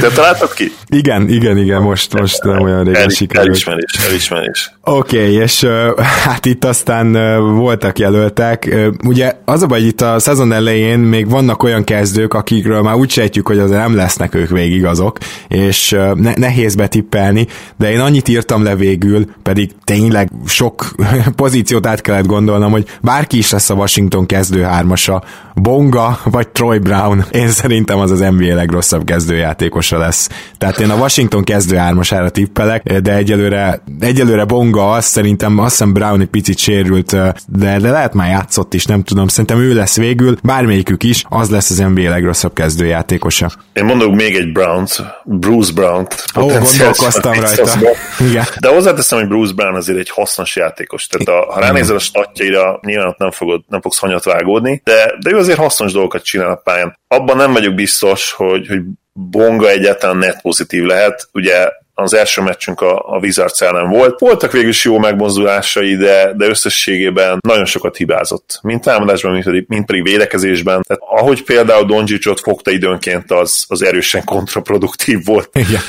[0.00, 0.72] Te találtad ki?
[0.86, 3.48] Igen, igen, igen, most, most nem olyan régen El, sikerült.
[3.48, 4.77] Elismerés, elismerés.
[4.90, 8.68] Oké, okay, és uh, hát itt aztán uh, voltak jelöltek.
[8.72, 12.94] Uh, ugye az a baj, itt a szezon elején még vannak olyan kezdők, akikről már
[12.94, 17.46] úgy sejtjük, hogy azért nem lesznek ők végig azok, és ne, nehéz betippelni,
[17.76, 20.90] de én annyit írtam le végül, pedig tényleg sok
[21.36, 25.22] pozíciót át kellett gondolnom, hogy bárki is lesz a Washington kezdő hármasa,
[25.54, 30.28] Bonga vagy Troy Brown, én szerintem az az NBA legrosszabb kezdőjátékosa lesz.
[30.58, 35.92] Tehát én a Washington kezdő hármasára tippelek, de egyelőre, egyelőre Bonga az, szerintem azt hiszem
[35.92, 37.10] Brown egy picit sérült,
[37.46, 41.50] de, de lehet már játszott is, nem tudom, szerintem ő lesz végül, bármelyikük is, az
[41.50, 43.50] lesz az NBA legrosszabb kezdőjátékosa.
[43.72, 46.24] Én mondok még egy Brown-t, Bruce Brown-t.
[46.36, 47.70] Ó, gondolkoztam rajta.
[48.30, 48.44] Igen.
[48.60, 51.06] De hozzáteszem, hogy Bruce Brown azért egy hasznos játékos.
[51.06, 55.30] Tehát a, ha ránézel a statjaira, nyilván nem, fogod, nem fogsz hanyat vágódni, de, de
[55.30, 56.98] ő azért hasznos dolgokat csinál a pályán.
[57.08, 58.80] Abban nem vagyok biztos, hogy, hogy
[59.20, 61.28] Bonga egyáltalán net pozitív lehet.
[61.32, 61.68] Ugye
[62.02, 64.20] az első meccsünk a, a Wizards ellen volt.
[64.20, 68.58] Voltak végül is jó megmozdulásai, de, de összességében nagyon sokat hibázott.
[68.62, 70.82] Mint támadásban, mint pedig, mint pedig védekezésben.
[70.82, 75.50] Tehát ahogy például Donjicsot fogta időnként, az, az erősen kontraproduktív volt.
[75.52, 75.80] Igen.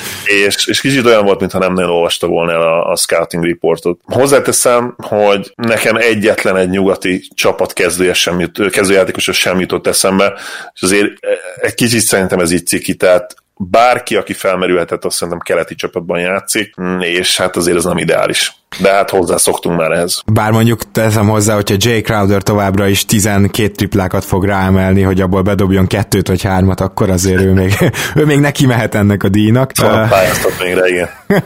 [0.46, 4.00] És, és kicsit olyan volt, mintha nem nagyon olvasta volna el a, a scouting reportot.
[4.04, 10.34] Hozzáteszem, hogy nekem egyetlen egy nyugati csapat kezdője sem jut, kezdőjátékosa sem jutott eszembe,
[10.74, 11.12] és azért
[11.60, 16.74] egy kicsit szerintem ez így ciki, tehát bárki, aki felmerülhetett, azt szerintem keleti csapatban játszik,
[17.00, 18.52] és hát azért ez nem ideális.
[18.78, 20.22] De hát hozzászoktunk már ehhez.
[20.32, 25.42] Bár mondjuk teszem hozzá, hogyha Jay Crowder továbbra is 12 triplákat fog ráemelni, hogy abból
[25.42, 27.72] bedobjon kettőt vagy hármat, akkor azért ő még,
[28.20, 29.72] ő még neki mehet ennek a díjnak.
[29.80, 31.08] Pályáztat még rá, igen.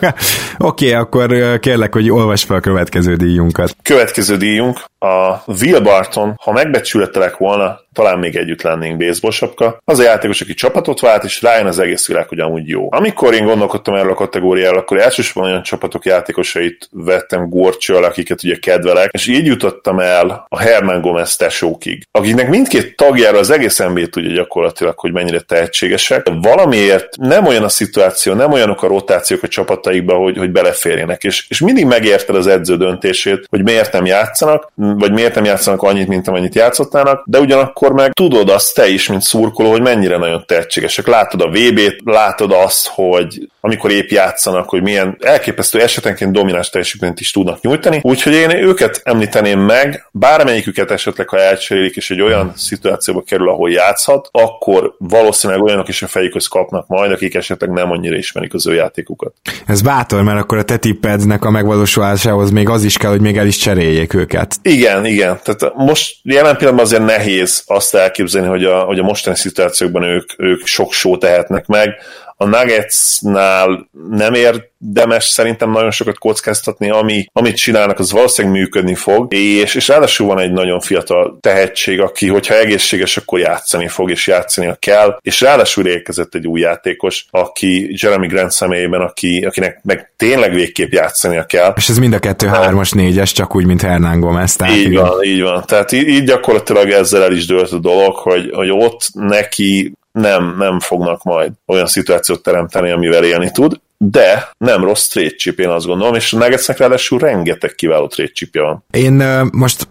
[0.58, 3.76] Oké, okay, akkor kérlek, hogy olvasd fel a következő díjunkat.
[3.82, 9.80] Következő díjunk a Will Barton, ha megbecsületelek volna, talán még együtt lennénk baseball sapka.
[9.84, 12.88] Az a játékos, aki csapatot vált, és rájön az egész világ, hogy amúgy jó.
[12.90, 18.56] Amikor én gondolkodtam erről a kategóriáról, akkor elsősorban olyan csapatok játékosait vettem gorcsal, akiket ugye
[18.56, 24.06] kedvelek, és így jutottam el a Herman Gomez tesókig, akiknek mindkét tagjára az egész NBA
[24.06, 26.26] tudja gyakorlatilag, hogy mennyire tehetségesek.
[26.40, 31.46] Valamiért nem olyan a szituáció, nem olyanok a rotációk a csapataikba, hogy, hogy beleférjenek, és,
[31.48, 36.08] és mindig megérted az edző döntését, hogy miért nem játszanak, vagy miért nem játszanak annyit,
[36.08, 40.44] mint amennyit játszottának, de ugyanakkor meg tudod azt te is, mint szurkoló, hogy mennyire nagyon
[40.46, 41.06] tehetségesek.
[41.06, 47.20] Látod a VB-t, látod azt, hogy amikor épp játszanak, hogy milyen elképesztő esetenként domináns teljesítményt
[47.20, 48.00] is tudnak nyújtani.
[48.02, 53.70] Úgyhogy én őket említeném meg, bármelyiküket esetleg, ha elcserélik, és egy olyan szituációba kerül, ahol
[53.70, 58.66] játszhat, akkor valószínűleg olyanok is a fejükhöz kapnak majd, akik esetleg nem annyira ismerik az
[58.66, 59.34] ő játékukat.
[59.66, 63.36] Ez bátor, mert akkor a te tippednek a megvalósulásához még az is kell, hogy még
[63.36, 64.56] el is cseréljék őket.
[64.62, 65.40] Igen, igen.
[65.42, 70.30] Tehát most jelen pillanatban azért nehéz azt elképzelni, hogy a, hogy a mostani szituációkban ők,
[70.36, 71.98] ők sok só tehetnek meg
[72.44, 79.34] a Nuggetsnál nem érdemes szerintem nagyon sokat kockáztatni, ami, amit csinálnak, az valószínűleg működni fog,
[79.34, 84.26] és, és ráadásul van egy nagyon fiatal tehetség, aki, hogyha egészséges, akkor játszani fog, és
[84.26, 90.12] játszani kell, és ráadásul érkezett egy új játékos, aki Jeremy Grant személyében, aki, akinek meg
[90.16, 91.72] tényleg végképp játszania kell.
[91.76, 94.56] És ez mind a kettő hármas, négyes, csak úgy, mint Hernán Gomez.
[94.56, 95.64] Tehát így van, így van.
[95.66, 100.54] Tehát így, így gyakorlatilag ezzel el is dőlt a dolog, hogy, hogy ott neki nem,
[100.58, 105.86] nem fognak majd olyan szituációt teremteni, amivel élni tud, de nem rossz trade én azt
[105.86, 108.84] gondolom, és a Nuggetsnek ráadásul rengeteg kiváló trade van.
[108.90, 109.86] Én uh, most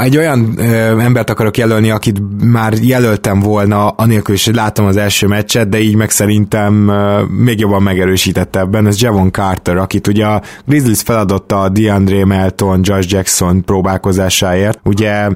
[0.00, 4.96] egy olyan uh, embert akarok jelölni, akit már jelöltem volna, anélkül is, hogy láttam az
[4.96, 10.06] első meccset, de így meg szerintem uh, még jobban megerősítette ebben, ez Javon Carter, akit
[10.06, 14.80] ugye a Grizzlies feladotta a DeAndre Melton, Josh Jackson próbálkozásáért.
[14.84, 15.28] Ugye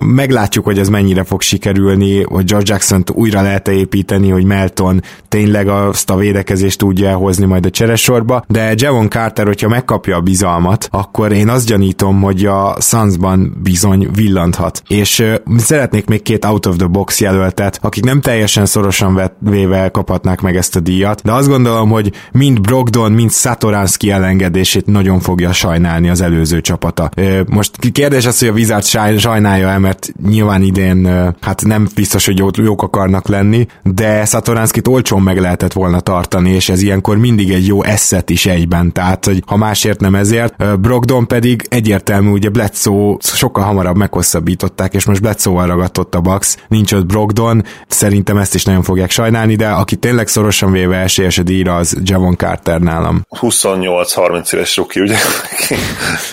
[0.00, 5.68] meglátjuk, hogy ez mennyire fog sikerülni, hogy George Jackson-t újra lehet építeni, hogy Melton tényleg
[5.68, 10.88] azt a védekezést tudja hozni majd a cseresorba, de Javon Carter, hogyha megkapja a bizalmat,
[10.90, 14.82] akkor én azt gyanítom, hogy a Sunsban bizony villanthat.
[14.88, 15.24] És
[15.56, 20.56] szeretnék még két out of the box jelöltet, akik nem teljesen szorosan véve kaphatnák meg
[20.56, 26.08] ezt a díjat, de azt gondolom, hogy mind Brogdon, mind Satoranski elengedését nagyon fogja sajnálni
[26.08, 27.10] az előző csapata.
[27.46, 31.06] Most kérdés az, hogy a Wizards sajnálja-e, mert nyilván idén
[31.40, 36.68] hát nem biztos, hogy jók akarnak lenni, de Szatoránszkit olcsón meg lehetett volna tartani, és
[36.68, 40.80] ez ilyenkor mindig egy jó eszet is egyben, tehát hogy ha másért nem ezért.
[40.80, 46.92] Brogdon pedig egyértelmű, ugye Bledsoe sokkal hamarabb meghosszabbították, és most Bledsoe-val ragadtott a Bucks, nincs
[46.92, 51.42] ott Brogdon, szerintem ezt is nagyon fogják sajnálni, de aki tényleg szorosan véve esélyes a
[51.42, 53.26] díjra, az Javon Carter nálam.
[53.40, 55.16] 28-30 éves roki, ugye?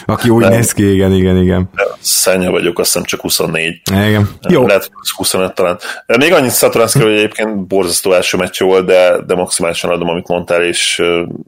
[0.05, 0.51] aki úgy nem.
[0.51, 1.69] néz ki, igen, igen, igen.
[1.99, 3.81] Szenya vagyok, azt hiszem csak 24.
[4.07, 4.29] Igen.
[4.49, 4.65] Jó.
[4.65, 5.77] Lehet, 25 talán.
[6.19, 10.63] Még annyit Satoranszki, hogy egyébként borzasztó első meccs volt, de, de maximálisan adom, amit mondtál,
[10.63, 11.01] és,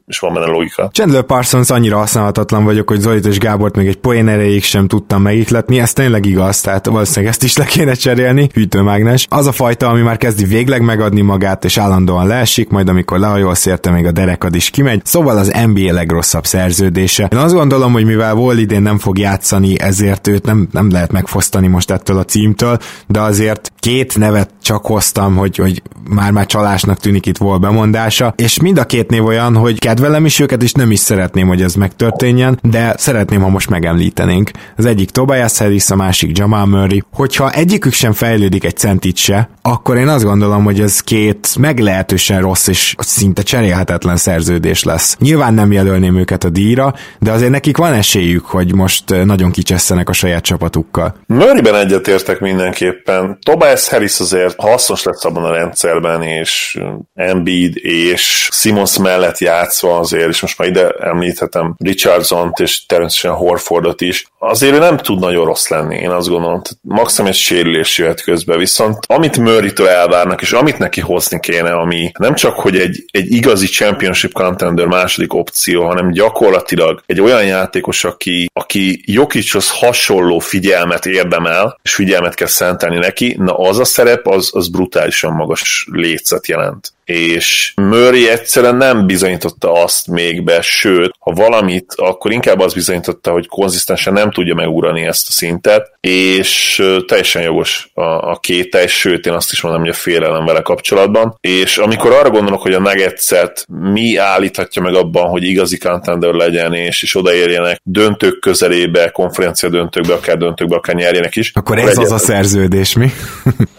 [0.06, 0.90] és van benne logika.
[0.92, 5.22] Chandler Parsons annyira használhatatlan vagyok, hogy Zolit és Gábort még egy poén erejéig sem tudtam
[5.22, 9.26] megikletni, ez tényleg igaz, tehát valószínűleg ezt is le kéne cserélni, hűtőmágnes.
[9.30, 13.66] Az a fajta, ami már kezdi végleg megadni magát, és állandóan leesik, majd amikor lehajolsz
[13.66, 15.00] érte, még a derekad is kimegy.
[15.04, 17.28] Szóval az NBA legrosszabb szerződése.
[17.32, 21.12] Én azt gondolom, hogy mivel Wall idén nem fog játszani, ezért őt nem, nem lehet
[21.12, 26.98] megfosztani most ettől a címtől, de azért két nevet csak hoztam, hogy, hogy már-már csalásnak
[26.98, 30.72] tűnik itt volt bemondása, és mind a két név olyan, hogy kedvelem is őket, és
[30.72, 34.50] nem is szeretném, hogy ez megtörténjen, de szeretném, ha most megemlítenénk.
[34.76, 37.02] Az egyik Tobias Harris, a másik Jamal Murray.
[37.12, 42.40] Hogyha egyikük sem fejlődik egy centit se, akkor én azt gondolom, hogy ez két meglehetősen
[42.40, 45.16] rossz és szinte cserélhetetlen szerződés lesz.
[45.18, 50.08] Nyilván nem jelölném őket a díjra, de azért nekik van esélyük, hogy most nagyon kicsesszenek
[50.08, 51.14] a saját csapatukkal.
[51.26, 53.38] Murrayben egyetértek mindenképpen.
[53.42, 56.78] Tobias Harris azért hasznos lesz abban a rendszerben, és
[57.14, 64.00] Embiid és Simons mellett játszva azért, és most már ide említhetem Richardson-t és természetesen Horfordot
[64.00, 66.62] is, azért ő nem tud nagyon rossz lenni, én azt gondolom.
[66.80, 72.12] Maximum egy sérülés jöhet közben, viszont amit Murray-től elvárnak, és amit neki hozni kéne, ami
[72.18, 78.04] nem csak, hogy egy, egy igazi championship contender második opció, hanem gyakorlatilag egy olyan játékos,
[78.04, 84.26] aki, aki Jokichoz hasonló figyelmet érdemel, és figyelmet kell szentelni neki, na az a szerep,
[84.26, 91.14] az, az brutálisan magas létszet jelent és Murray egyszerűen nem bizonyította azt még be, sőt,
[91.18, 96.82] ha valamit, akkor inkább az bizonyította, hogy konzisztensen nem tudja megúrani ezt a szintet, és
[97.06, 101.36] teljesen jogos a, a kétel, sőt, én azt is mondom, hogy a félelem vele kapcsolatban,
[101.40, 106.74] és amikor arra gondolok, hogy a Nuggets-et mi állíthatja meg abban, hogy igazi contender legyen,
[106.74, 111.50] és, és odaérjenek döntők közelébe, konferencia döntőkbe, akár döntőkbe, akár nyerjenek is.
[111.54, 113.10] Akkor ez az a szerződés, mi?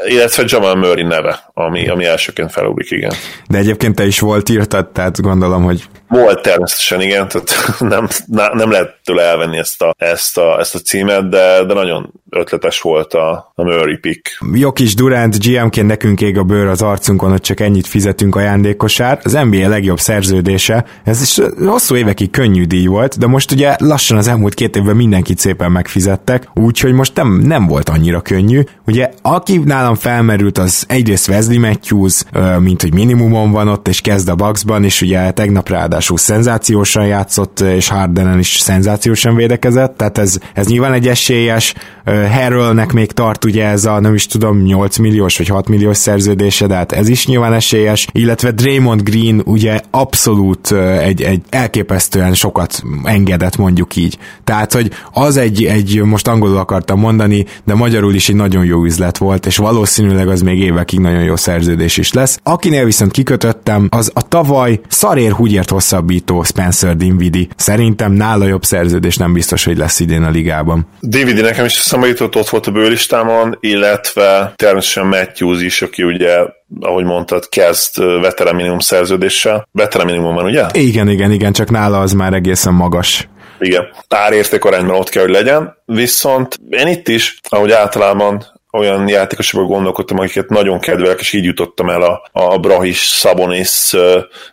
[0.06, 3.14] illetve Jamal Murray neve, ami, ami elsőként felugrik, igen.
[3.48, 8.08] De egyébként te is volt írtad, tehát gondolom, hogy volt természetesen, igen, tehát nem,
[8.54, 12.82] nem lehet tőle elvenni ezt a, ezt a, ezt a címet, de, de nagyon ötletes
[12.82, 14.38] volt a, a Murray pick.
[14.54, 19.20] Jó kis Durant, GM-ként nekünk ég a bőr az arcunkon, hogy csak ennyit fizetünk ajándékosár.
[19.24, 24.18] Az NBA legjobb szerződése, ez is hosszú évekig könnyű díj volt, de most ugye lassan
[24.18, 28.62] az elmúlt két évben mindenkit szépen megfizettek, úgyhogy most nem, nem volt annyira könnyű.
[28.86, 32.24] Ugye aki nálam felmerült, az egyrészt Wesley Matthews,
[32.60, 37.60] mint hogy minimumon van ott, és kezd a Bucksban, és ugye tegnap ráadásul szenzációsan játszott,
[37.60, 41.74] és Hardenen is szenzációsan védekezett, tehát ez, ez nyilván egy esélyes.
[42.06, 46.68] Harrellnek még tart ugye ez a nem is tudom 8 milliós vagy 6 milliós szerződése,
[46.68, 52.84] de hát ez is nyilván esélyes, illetve Draymond Green ugye abszolút egy, egy elképesztően sokat
[53.04, 54.18] engedett mondjuk így.
[54.44, 58.84] Tehát, hogy az egy, egy most angolul akartam mondani, de magyarul is egy nagyon jó
[58.84, 62.40] üzlet volt, és valószínűleg az még évekig nagyon jó szerződés is lesz.
[62.44, 67.48] Akinél viszont kikötöttem, az a tavaly szarér húgyért hosszabbító Spencer Dinwiddie.
[67.56, 70.88] Szerintem nála jobb szerződés nem biztos, hogy lesz idén a ligában.
[71.00, 76.38] Dinwiddie nekem is eszembe jutott, ott volt a bőlistámon, illetve természetesen Matthews is, aki ugye
[76.80, 79.68] ahogy mondtad, kezd veterán minimum szerződéssel.
[79.72, 80.66] Veterán minimum van, ugye?
[80.74, 83.28] Igen, igen, igen, csak nála az már egészen magas.
[83.60, 89.68] Igen, árérték arányban ott kell, hogy legyen, viszont én itt is, ahogy általában olyan játékosokban
[89.68, 93.94] gondolkodtam, akiket nagyon kedvelek, és így jutottam el a, a Brahis Szabonis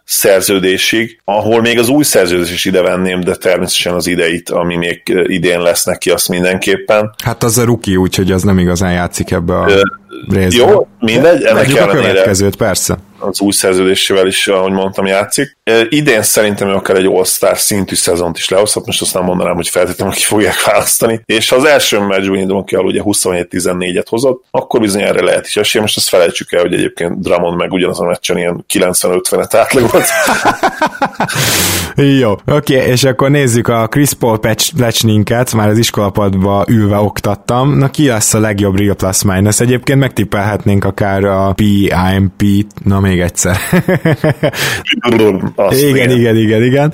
[0.05, 5.03] szerződésig, ahol még az új szerződés is ide venném, de természetesen az ideit, ami még
[5.25, 7.15] idén lesz neki, azt mindenképpen.
[7.25, 9.67] Hát az a ruki, úgyhogy az nem igazán játszik ebbe a
[10.29, 10.69] részben.
[10.69, 11.83] Jó, mindegy, ennek ellenére.
[11.83, 15.57] a következőt, persze az új szerződésével is, ahogy mondtam, játszik.
[15.89, 19.69] Idén szerintem ő akár egy All-Star szintű szezont is lehozhat, most azt nem mondanám, hogy
[19.69, 21.21] feltétlenül ki fogják választani.
[21.25, 25.57] És ha az első meccsben indulunk ki, ugye 27-14-et hozott, akkor bizony erre lehet is
[25.57, 25.81] esély.
[25.81, 30.07] Most azt felejtsük el, hogy egyébként Dramon meg ugyanaz a meccsen ilyen 90-50-et átlagolt.
[32.21, 34.39] Jó, oké, okay, és akkor nézzük a Chris Paul
[34.77, 37.79] plecsninket, már az iskolapadba ülve oktattam.
[37.79, 39.61] Na ki lesz a legjobb Real Plus Minus?
[39.61, 43.57] Egyébként megtippelhetnénk akár a PIMP-t, na még egyszer.
[45.55, 46.93] Azt igen, igen, igen, igen.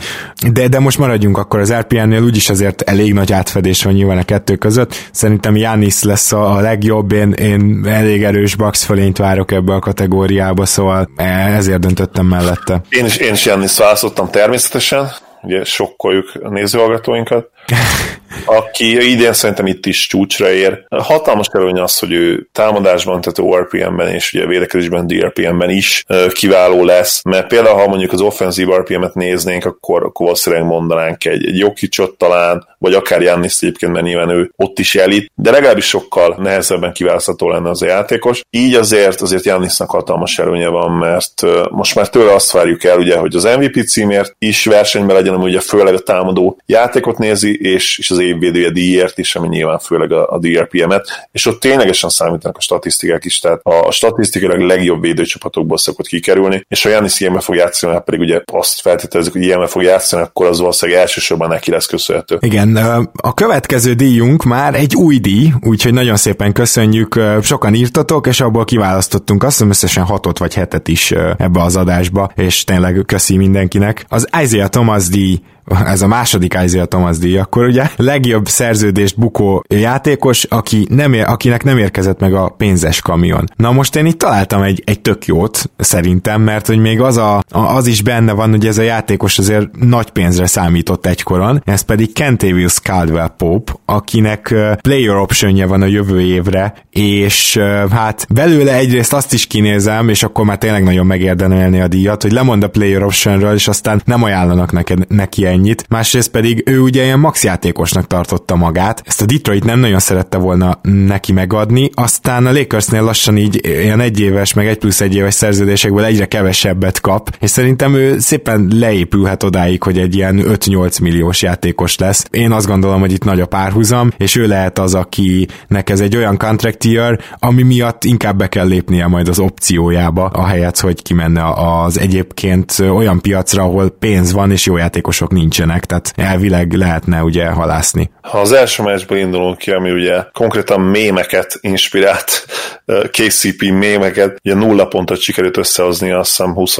[0.52, 4.24] De, de most maradjunk akkor az RPN-nél, úgyis azért elég nagy átfedés van nyilván a
[4.24, 5.08] kettő között.
[5.12, 9.78] Szerintem Janis lesz a, a legjobb, én, én elég erős Bucks fölényt várok ebbe a
[9.78, 11.08] kategóriába, szóval
[11.56, 12.80] ezért döntöttem mellette.
[12.88, 15.10] Én is, én is Janis választottam természetesen,
[15.42, 17.50] ugye sokkoljuk a nézőhallgatóinkat.
[18.44, 20.86] aki idén szerintem itt is csúcsra ér.
[20.88, 27.22] Hatalmas előny az, hogy ő támadásban, tehát ORPM-ben és ugye védekezésben DRPM-ben is kiváló lesz,
[27.24, 32.18] mert például ha mondjuk az offenzív RPM-et néznénk, akkor, akkor valószínűleg mondanánk egy, egy Jokicsot
[32.18, 36.92] talán, vagy akár Jannis egyébként, mert nyilván ő ott is elit, de legalábbis sokkal nehezebben
[36.92, 38.40] kiválasztható lenne az a játékos.
[38.50, 43.16] Így azért azért Jannisnak hatalmas előnye van, mert most már tőle azt várjuk el, ugye,
[43.16, 48.10] hogy az MVP címért is versenyben legyen, ugye főleg a támadó játékot nézi, és, és
[48.10, 52.60] az évvédője díjért is, ami nyilván főleg a, a DRPM-et, és ott ténylegesen számítanak a
[52.60, 57.54] statisztikák is, tehát a, a statisztikailag legjobb védőcsapatokból szokott kikerülni, és ha Janis ilyenbe fog
[57.54, 61.70] játszani, hát pedig ugye azt feltételezzük, hogy ilyenbe fog játszani, akkor az valószínűleg elsősorban neki
[61.70, 62.38] lesz köszönhető.
[62.40, 62.76] Igen,
[63.12, 68.64] a következő díjunk már egy új díj, úgyhogy nagyon szépen köszönjük, sokan írtatok, és abból
[68.64, 74.04] kiválasztottunk azt hiszem összesen hatot vagy hetet is ebbe az adásba, és tényleg köszi mindenkinek.
[74.08, 75.40] Az Isaiah Thomas díj
[75.84, 81.24] ez a második Isaiah Thomas díj, akkor ugye legjobb szerződést bukó játékos, aki nem ér,
[81.26, 83.44] akinek nem érkezett meg a pénzes kamion.
[83.56, 87.42] Na most én itt találtam egy, egy tök jót, szerintem, mert hogy még az, a,
[87.48, 92.12] az is benne van, hogy ez a játékos azért nagy pénzre számított egykoron, ez pedig
[92.12, 97.58] Kentavious Caldwell Pope, akinek player optionja van a jövő évre, és
[97.90, 102.32] hát belőle egyrészt azt is kinézem, és akkor már tényleg nagyon megérdemelni a díjat, hogy
[102.32, 107.04] lemond a player optionről, és aztán nem ajánlanak neked, neki ennyit, másrészt pedig ő ugye
[107.04, 112.46] ilyen max játékosnak tartotta magát, ezt a Detroit nem nagyon szerette volna neki megadni, aztán
[112.46, 117.36] a Lakersnél lassan így ilyen egyéves, meg egy plusz egy éves szerződésekből egyre kevesebbet kap,
[117.40, 122.26] és szerintem ő szépen leépülhet odáig, hogy egy ilyen 5-8 milliós játékos lesz.
[122.30, 126.16] Én azt gondolom, hogy itt nagy a párhuzam, és ő lehet az, akinek ez egy
[126.16, 131.42] olyan contract year, ami miatt inkább be kell lépnie majd az opciójába, ahelyett, hogy kimenne
[131.54, 137.46] az egyébként olyan piacra, ahol pénz van, és jó játékosok nincsenek, tehát elvileg lehetne ugye
[137.46, 138.10] halászni.
[138.20, 142.46] Ha az első meccsből indulunk ki, ami ugye konkrétan mémeket inspirált,
[142.86, 146.78] KCP mémeket, ugye nulla pontot sikerült összehozni, azt hiszem 20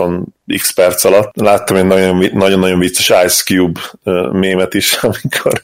[0.57, 1.31] x perc alatt.
[1.37, 1.85] Láttam egy
[2.33, 3.81] nagyon-nagyon vicces Ice Cube
[4.33, 5.63] mémet is, amikor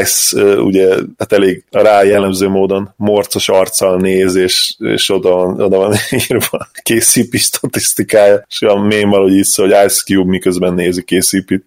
[0.00, 5.76] Ice ugye hát elég rá jellemző módon morcos arccal néz, és, és oda, van, oda
[5.76, 5.94] van
[6.28, 11.62] írva KCP statisztikája, és a mém valahogy így szó, hogy Ice Cube miközben nézi KCP-t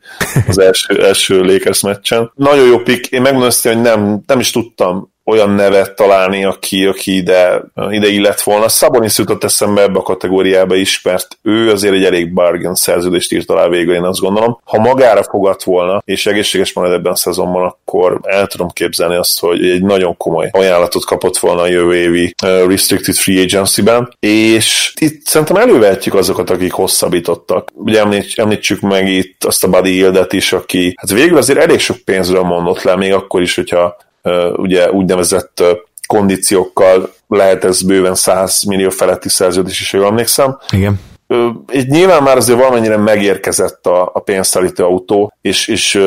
[0.50, 2.32] az első, első Lakers meccsen.
[2.36, 7.16] Nagyon jó pick, én megmondom hogy nem, nem is tudtam olyan nevet találni, aki, aki
[7.16, 8.70] ide, ide illett volna.
[8.70, 13.50] Szabonis jutott eszembe ebbe a kategóriába is, mert ő azért egy elég bargain szerződést írt
[13.50, 14.60] alá végül, én azt gondolom.
[14.64, 19.40] Ha magára fogadt volna, és egészséges marad ebben a szezonban, akkor el tudom képzelni azt,
[19.40, 25.26] hogy egy nagyon komoly ajánlatot kapott volna a jövő évi Restricted Free Agency-ben, és itt
[25.26, 27.70] szerintem elővehetjük azokat, akik hosszabbítottak.
[27.74, 28.04] Ugye
[28.36, 32.44] említsük meg itt azt a Buddy Hildet is, aki hát végül azért elég sok pénzről
[32.44, 33.98] mondott le, még akkor is, hogyha
[34.56, 35.64] ugye úgynevezett
[36.08, 40.58] kondíciókkal lehet ez bőven 100 millió feletti szerződés is, jól emlékszem.
[40.72, 41.00] Igen.
[41.74, 46.02] Így nyilván már azért valamennyire megérkezett a, a pénzszállító autó, és, és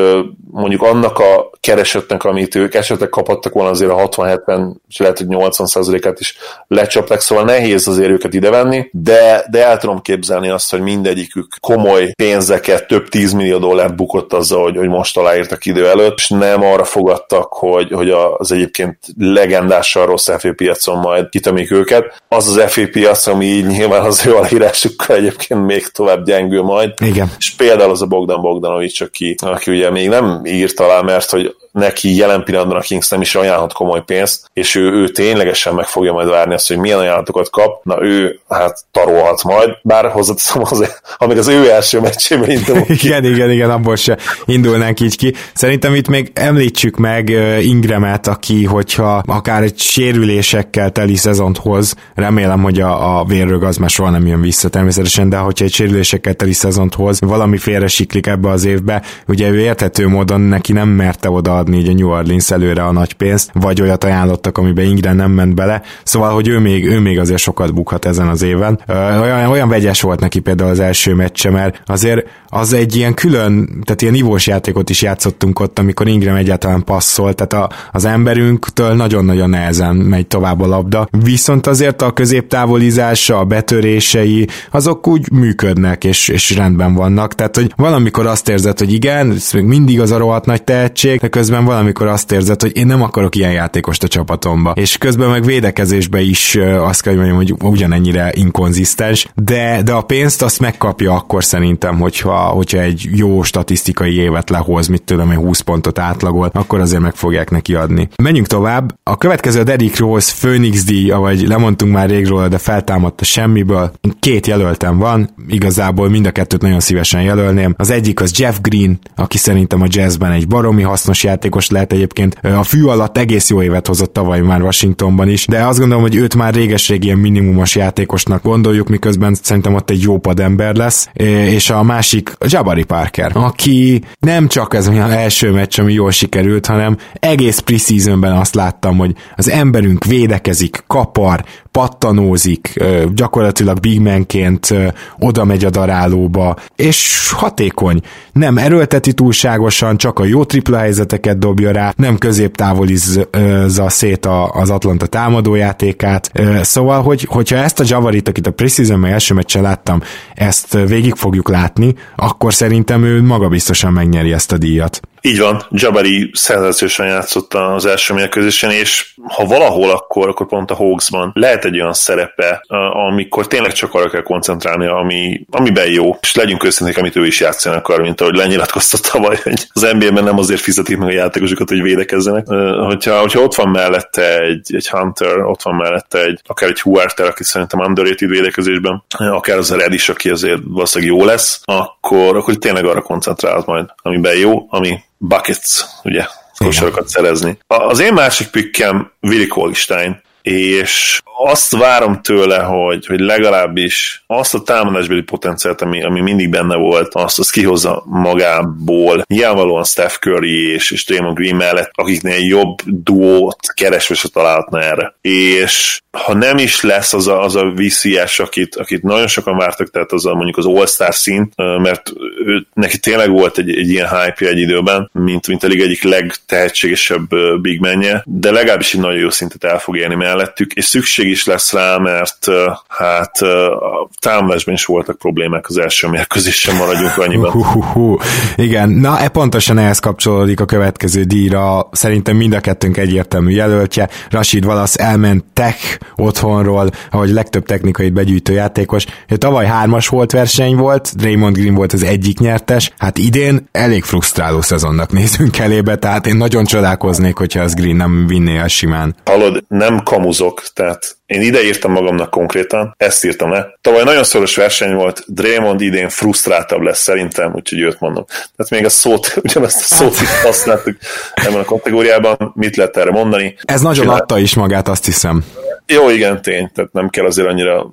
[0.51, 5.27] mondjuk annak a keresetnek, amit ők esetleg kaphattak volna azért a 60-70, és lehet, hogy
[5.29, 10.81] 80%-át is lecsapták, szóval nehéz azért őket idevenni, de, de el tudom képzelni azt, hogy
[10.81, 16.17] mindegyikük komoly pénzeket, több 10 millió dollárt bukott azzal, hogy, hogy most aláírtak idő előtt,
[16.17, 22.21] és nem arra fogadtak, hogy, hogy az egyébként legendással rossz FA piacon majd kitömik őket.
[22.27, 26.93] Az az FA piac, ami így nyilván az ő aláírásukkal egyébként még tovább gyengül majd.
[26.99, 27.31] Igen.
[27.37, 31.55] És például az a Bogdan Bogdanovics, aki, aki ugye még nem írt alá, mert hogy
[31.73, 35.85] neki jelen pillanatban a Kings nem is ajánlhat komoly pénzt, és ő, ő ténylegesen meg
[35.85, 40.61] fogja majd várni azt, hogy milyen ajánlatokat kap, na ő hát tarolhat majd, bár hozzáteszem
[40.65, 43.07] azért, amíg az ő első meccsében indulunk ki.
[43.07, 45.33] igen, igen, igen, abból se indulnánk így ki.
[45.53, 47.29] Szerintem itt még említsük meg
[47.61, 53.77] Ingramet, aki, hogyha akár egy sérülésekkel teli szezont hoz, remélem, hogy a, a vérrög az
[53.77, 57.87] már soha nem jön vissza természetesen, de hogyha egy sérülésekkel teli szezont hoz, valami félre
[57.87, 61.93] siklik ebbe az évbe, ugye ő érthető módon neki nem merte oda adni így a
[61.93, 66.33] New Orleans előre a nagy pénzt, vagy olyat ajánlottak, amiben Ingren nem ment bele, szóval,
[66.33, 68.79] hogy ő még, ő még azért sokat bukhat ezen az éven.
[69.21, 73.81] Olyan, olyan vegyes volt neki például az első meccse, mert azért az egy ilyen külön,
[73.83, 78.93] tehát ilyen nívós játékot is játszottunk ott, amikor Ingram egyáltalán passzol, tehát a, az emberünktől
[78.93, 86.03] nagyon-nagyon nehezen megy tovább a labda, viszont azért a középtávolizása, a betörései, azok úgy működnek,
[86.03, 90.11] és, és rendben vannak, tehát hogy valamikor azt érzed, hogy igen, ez még mindig az
[90.11, 93.51] a rohadt nagy tehetség, de közben közben valamikor azt érzed, hogy én nem akarok ilyen
[93.51, 94.71] játékost a csapatomba.
[94.75, 100.41] És közben meg védekezésbe is azt kell mondjam, hogy ugyanennyire inkonzisztens, de, de a pénzt
[100.41, 105.59] azt megkapja akkor szerintem, hogyha, hogyha egy jó statisztikai évet lehoz, mit tudom hogy 20
[105.59, 108.09] pontot átlagol, akkor azért meg fogják neki adni.
[108.23, 108.95] Menjünk tovább.
[109.03, 113.25] A következő a Derrick Rose Phoenix díj, ahogy lemondtunk már rég róla, de feltámadt a
[113.25, 113.91] semmiből.
[114.19, 117.73] Két jelöltem van, igazából mind a kettőt nagyon szívesen jelölném.
[117.77, 121.93] Az egyik az Jeff Green, aki szerintem a jazzben egy baromi hasznos játék játékos lehet
[121.93, 122.35] egyébként.
[122.41, 126.15] A fű alatt egész jó évet hozott tavaly már Washingtonban is, de azt gondolom, hogy
[126.15, 131.69] őt már réges-rég ilyen minimumos játékosnak gondoljuk, miközben szerintem ott egy jó padember lesz, és
[131.69, 136.97] a másik Jabari Parker, aki nem csak ez az első meccs, ami jól sikerült, hanem
[137.13, 141.43] egész preseasonben azt láttam, hogy az emberünk védekezik, kapar,
[141.73, 142.73] pattanózik,
[143.13, 144.73] gyakorlatilag big manként
[145.19, 148.01] oda megy a darálóba, és hatékony.
[148.31, 155.05] Nem erőlteti túlságosan, csak a jó tripla helyzeteket dobja rá, nem középtávolizza szét az Atlanta
[155.05, 156.31] támadójátékát.
[156.61, 160.01] Szóval, hogy, hogyha ezt a Javarit, akit a preseason első meccsen láttam,
[160.33, 165.01] ezt végig fogjuk látni, akkor szerintem ő maga biztosan megnyeri ezt a díjat.
[165.25, 170.75] Így van, Jabari szenzációsan játszott az első mérkőzésen, és ha valahol, akkor, akkor pont a
[170.75, 172.65] Hawksban lehet egy olyan szerepe,
[173.07, 177.39] amikor tényleg csak arra kell koncentrálni, ami, amiben jó, és legyünk őszinték, amit ő is
[177.39, 181.69] játszani akar, mint ahogy lenyilatkozta tavaly, hogy az NBA-ben nem azért fizetik meg a játékosokat,
[181.69, 182.47] hogy védekezzenek.
[182.85, 187.27] Hogyha, hogyha ott van mellette egy, egy Hunter, ott van mellette egy, akár egy Huerter,
[187.27, 192.37] aki szerintem underrated védekezésben, akár az a Red is, aki azért valószínűleg jó lesz, akkor,
[192.37, 196.25] akkor tényleg arra koncentrál majd, amiben jó, ami buckets, ugye,
[196.57, 197.57] kosarakat szerezni.
[197.67, 204.61] Az én másik pikkem Willi Kolstein, és azt várom tőle, hogy, hogy legalábbis azt a
[204.61, 209.23] támadásbeli potenciált, ami, ami mindig benne volt, azt, azt kihozza magából.
[209.27, 215.15] Nyilvánvalóan Steph Curry és, és Draymond Green mellett, akiknél jobb duót keresve se találhatna erre.
[215.21, 219.89] És ha nem is lesz az a, az a VCS, akit, akit nagyon sokan vártak,
[219.89, 222.11] tehát az a mondjuk az All-Star szint, mert
[222.45, 227.27] ő, neki tényleg volt egy, egy ilyen hype egy időben, mint, mint a egyik legtehetségesebb
[227.61, 231.45] big menje, de legalábbis egy nagyon jó szintet el fog élni mellettük, és szükség is
[231.45, 232.47] lesz rá, mert
[232.87, 237.51] hát a támadásban is voltak problémák az első mérkőzésen, maradjunk annyiban.
[237.93, 238.21] Uh,
[238.55, 244.09] igen, na e pontosan ehhez kapcsolódik a következő díjra, szerintem mind a kettőnk egyértelmű jelöltje,
[244.29, 249.05] Rashid Wallace elment tech otthonról, ahogy legtöbb technikai begyűjtő játékos.
[249.37, 254.61] Tavaly hármas volt verseny volt, Draymond Green volt az egyik nyertes, hát idén elég frusztráló
[254.61, 259.15] szezonnak nézünk elébe, tehát én nagyon csodálkoznék, hogyha az Green nem vinné el simán.
[259.25, 263.77] Hallod, nem kamuzok, tehát én ide írtam magamnak konkrétan, ezt írtam le.
[263.81, 268.25] Tavaly nagyon szoros verseny volt, Draymond idén frusztráltabb lesz szerintem, úgyhogy őt mondom.
[268.27, 270.97] Tehát még a szót, ugyanezt a szót is használtuk
[271.33, 273.55] ebben a kategóriában, mit lehet erre mondani.
[273.61, 274.19] Ez nagyon Csinál...
[274.19, 275.45] adta is magát, azt hiszem.
[275.85, 277.89] Jó, igen, tény, tehát nem kell azért annyira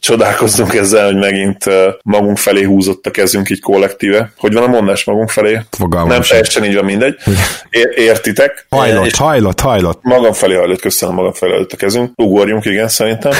[0.00, 1.64] csodálkozzunk ezzel, hogy megint
[2.02, 4.32] magunk felé húzott a kezünk így kollektíve.
[4.36, 5.60] Hogy van a mondás magunk felé?
[5.70, 7.16] Fogalmam Nem teljesen így van mindegy.
[7.94, 8.66] értitek?
[8.68, 10.02] Hajlott, és hajlott, hajlott.
[10.02, 12.10] Magam felé hajlott, köszönöm, magam felé hajlott a kezünk.
[12.16, 13.32] Ugorjunk, igen, szerintem.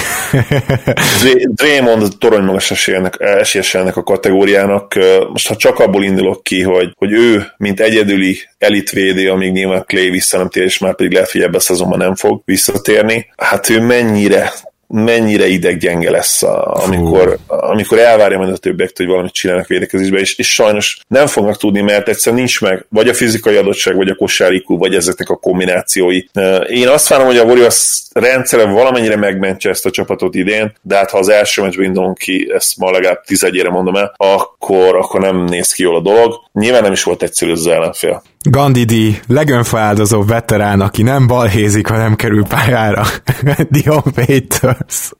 [1.55, 2.71] Draymond torony magas
[3.17, 4.93] esélyes ennek a kategóriának.
[5.31, 10.09] Most ha csak abból indulok ki, hogy, hogy ő, mint egyedüli elitvédő, amíg nyilván Clay
[10.09, 13.33] vissza nem tér, és már pedig lehet, hogy ebben a szezonban nem fog visszatérni.
[13.37, 14.51] Hát ő mennyire
[14.87, 20.37] mennyire ideggyenge lesz, a, amikor, amikor elvárja majd a többiektől, hogy valamit csinálnak védekezésbe, és,
[20.37, 24.15] és sajnos nem fognak tudni, mert egyszerűen nincs meg vagy a fizikai adottság, vagy a
[24.15, 26.23] kosárikú, vagy ezeknek a kombinációi.
[26.67, 31.09] Én azt várom, hogy a Warriors rendszere valamennyire megmentse ezt a csapatot idén, de hát
[31.09, 35.43] ha az első meccsben indulunk ki, ezt ma legalább tizedjére mondom el, akkor, akkor nem
[35.43, 36.33] néz ki jól a dolog.
[36.53, 38.23] Nyilván nem is volt egyszerű az ellenfél.
[38.49, 43.05] Gandhi legönfaáldozó veterán, aki nem balhézik, hanem kerül pályára.
[43.69, 45.11] Dion Waiters.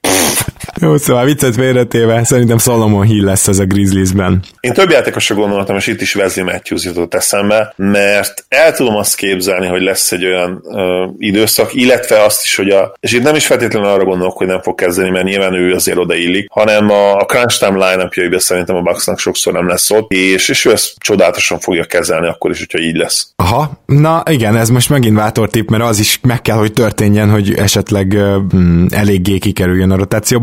[0.82, 4.44] Jó, szóval viccet félretéve, szerintem Solomon Hill lesz ez a Grizzliesben.
[4.60, 9.16] Én több játékosra gondoltam, és itt is Wesley Matthews jutott eszembe, mert el tudom azt
[9.16, 13.36] képzelni, hogy lesz egy olyan ö, időszak, illetve azt is, hogy a, és itt nem
[13.36, 17.16] is feltétlenül arra gondolok, hogy nem fog kezdeni, mert nyilván ő azért odaillik, hanem a,
[17.16, 20.94] a crunch time line szerintem a Bucksnak sokszor nem lesz ott, és, és ő ezt
[20.98, 23.32] csodálatosan fogja kezelni akkor is, hogyha így lesz.
[23.36, 27.54] Aha, na igen, ez most megint vátortip, mert az is meg kell, hogy történjen, hogy
[27.54, 28.18] esetleg
[28.56, 29.96] mm, eléggé kikerüljön a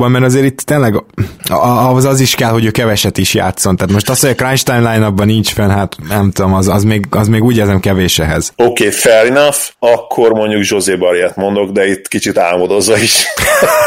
[0.05, 1.03] rotációban, mert azért itt tényleg
[1.95, 3.77] az, az is kell, hogy ő keveset is játszon.
[3.77, 7.07] Tehát most az, hogy a time line nincs fenn, hát nem tudom, az, az, még,
[7.11, 8.53] az még úgy érzem kevés ehhez.
[8.57, 13.25] Oké, okay, fair enough, akkor mondjuk José Barriát mondok, de itt kicsit álmodozza is.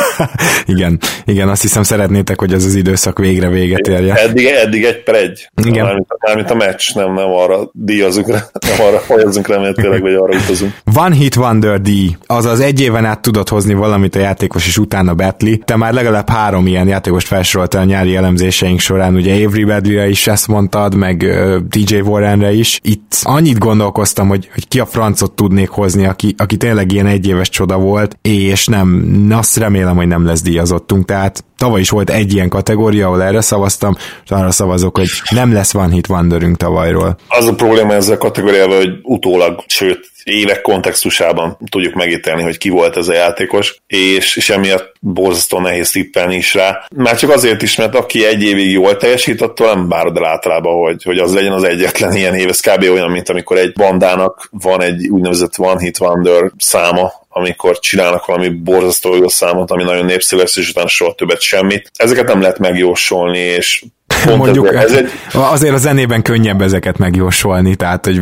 [0.66, 4.14] igen, igen, azt hiszem szeretnétek, hogy ez az időszak végre véget érje.
[4.14, 5.50] Eddig, eddig egy per egy.
[5.66, 5.86] Igen.
[5.86, 8.42] Mármint, mármint a meccs, nem, nem arra díjazunk nem
[8.88, 10.74] arra folyazunk remélhetőleg, vagy arra utazunk.
[10.96, 11.90] One Hit Wonder D,
[12.26, 15.58] azaz egy éven át tudod hozni valamit a játékos, és utána betli.
[15.66, 20.28] Te már legalább három ilyen játékost felsoroltál a nyári elemzéseink során, ugye Avery Badley-re is
[20.28, 21.26] ezt mondtad, meg
[21.68, 22.80] DJ Warrenre is.
[22.84, 27.50] Itt annyit gondolkoztam, hogy, hogy ki a francot tudnék hozni, aki, aki tényleg ilyen egyéves
[27.50, 32.34] csoda volt, és nem, azt remélem, hogy nem lesz díjazottunk, tehát tavaly is volt egy
[32.34, 37.18] ilyen kategória, ahol erre szavaztam, és arra szavazok, hogy nem lesz van hit Wanderünk tavalyról.
[37.28, 42.70] Az a probléma ezzel a kategóriával, hogy utólag, sőt, évek kontextusában tudjuk megítélni, hogy ki
[42.70, 46.86] volt ez a játékos, és, és emiatt borzasztóan nehéz tippelni is rá.
[46.96, 50.82] Már csak azért is, mert aki egy évig jól teljesít, attól nem várod el általában,
[50.82, 52.48] hogy, hogy az legyen az egyetlen ilyen év.
[52.48, 52.82] Ez kb.
[52.82, 58.50] olyan, mint amikor egy bandának van egy úgynevezett one hit wonder száma, amikor csinálnak valami
[58.50, 61.92] borzasztó jó számot, ami nagyon népszerű lesz, és utána soha többet semmit.
[61.96, 63.84] Ezeket nem lehet megjósolni, és
[64.28, 65.10] pont mondjuk ez, ez egy...
[65.32, 68.22] azért a zenében könnyebb ezeket megjósolni, tehát hogy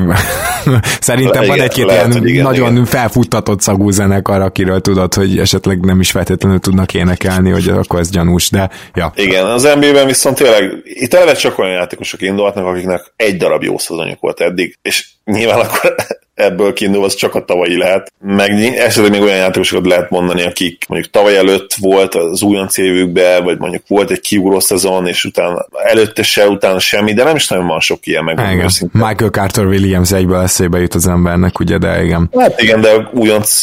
[0.99, 2.86] szerintem igen, van egy-két lehet, ilyen igen, nagyon igen.
[2.86, 8.10] felfuttatott szagú zenekar, akiről tudod, hogy esetleg nem is feltétlenül tudnak énekelni, hogy akkor ez
[8.10, 9.14] gyanús, de ja.
[9.16, 13.78] Igen, az NBA-ben viszont tényleg itt eleve csak olyan játékosok indulhatnak, akiknek egy darab jó
[13.78, 15.95] szezonjuk volt eddig, és nyilván akkor
[16.36, 18.13] ebből kiindulva az csak a tavalyi lehet.
[18.19, 23.43] Meg esetleg még olyan játékosokat lehet mondani, akik mondjuk tavaly előtt volt az újonc évükben,
[23.43, 27.47] vagy mondjuk volt egy kiugró szezon, és utána előtte se, utána semmi, de nem is
[27.47, 28.39] nagyon van sok ilyen meg.
[28.53, 28.69] Igen.
[28.91, 32.30] Michael Carter Williams egyből eszébe jut az embernek, ugye, de igen.
[32.38, 33.59] Hát igen, de újonc,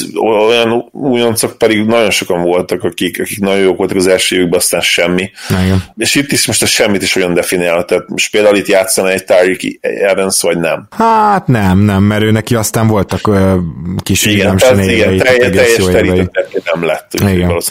[0.46, 4.80] olyan újoncok pedig nagyon sokan voltak, akik, akik nagyon jók voltak az első évükben, aztán
[4.80, 5.30] semmi.
[5.64, 5.82] Igen.
[5.96, 9.24] És itt is most a semmit is olyan definiál, tehát most például itt játszana egy
[9.24, 10.86] Tyreek Evans, vagy nem.
[10.90, 13.56] Hát nem, nem, mert ő neki aztán voltak ö,
[14.02, 16.26] kis igen, tehát igen, teljes, teljes
[16.64, 17.12] nem lett.
[17.14, 17.62] Igen.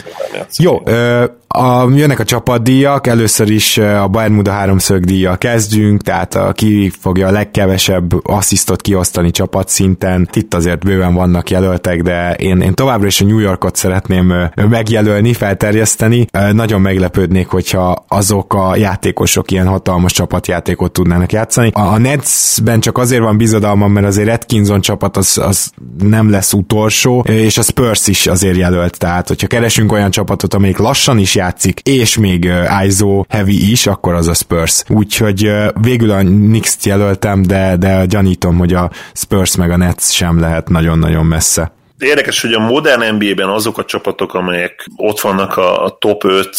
[0.58, 6.52] Jó, ö, a, jönnek a csapatdíjak, először is a Bermuda háromszög díjjal kezdünk, tehát a,
[6.52, 10.28] ki fogja a legkevesebb asszisztot kiosztani csapatszinten.
[10.32, 15.32] Itt azért bőven vannak jelöltek, de én, én továbbra is a New Yorkot szeretném megjelölni,
[15.32, 16.26] felterjeszteni.
[16.52, 21.70] Nagyon meglepődnék, hogyha azok a játékosok ilyen hatalmas csapatjátékot tudnának játszani.
[21.72, 26.52] A, a Netsben csak azért van bizodalmam, mert azért Atkinson csapat az, az nem lesz
[26.52, 31.34] utolsó, és a Spurs is azért jelölt, tehát hogyha keresünk olyan csapatot, amelyik lassan is
[31.42, 34.82] játszik, és még uh, ISO heavy is, akkor az a Spurs.
[34.88, 40.40] Úgyhogy végül a Knicks-t jelöltem, de, de gyanítom, hogy a Spurs meg a Nets sem
[40.40, 41.72] lehet nagyon-nagyon messze.
[41.98, 46.56] Érdekes, hogy a modern NBA-ben azok a csapatok, amelyek ott vannak a top 5,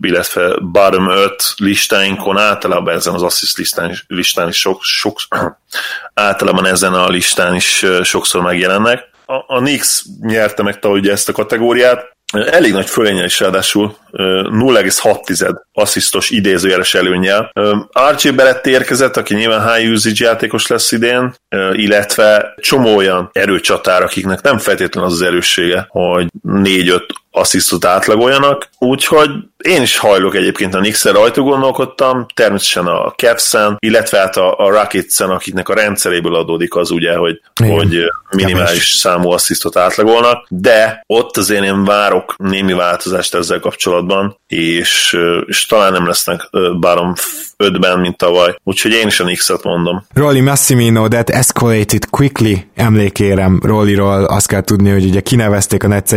[0.00, 5.18] illetve bottom 5 listáinkon, általában ezen az assist listán, listán is sok, sok,
[6.14, 9.12] általában ezen a listán is sokszor megjelennek.
[9.26, 15.54] A, a Knicks nyerte meg tavaly ezt a kategóriát, elég nagy fölényel is ráadásul 0,6
[15.72, 17.52] asszisztos idézőjeles előnyel.
[17.92, 21.34] Archie Belletti érkezett, aki nyilván high usage játékos lesz idén,
[21.72, 27.00] illetve csomó olyan erőcsatár, akiknek nem feltétlenül az az erőssége, hogy 4-5
[27.34, 29.30] asszisztot átlagoljanak, úgyhogy
[29.64, 34.70] én is hajlok egyébként a Knicks-en, rajta gondolkodtam, természetesen a Cavs-en, illetve hát a, a
[34.70, 41.36] Rockets-en, akiknek a rendszeréből adódik az ugye, hogy, hogy minimális számú asszisztot átlagolnak, de ott
[41.36, 45.16] azért én várok némi változást ezzel kapcsolatban, és,
[45.46, 47.12] és talán nem lesznek bárom
[47.56, 50.06] ötben, mint tavaly, úgyhogy én is a Knicks-et mondom.
[50.14, 52.54] Rolly Massimino, that escalated quickly.
[52.74, 56.12] Emlékérem Rolliról, azt kell tudni, hogy ugye kinevezték a Netsz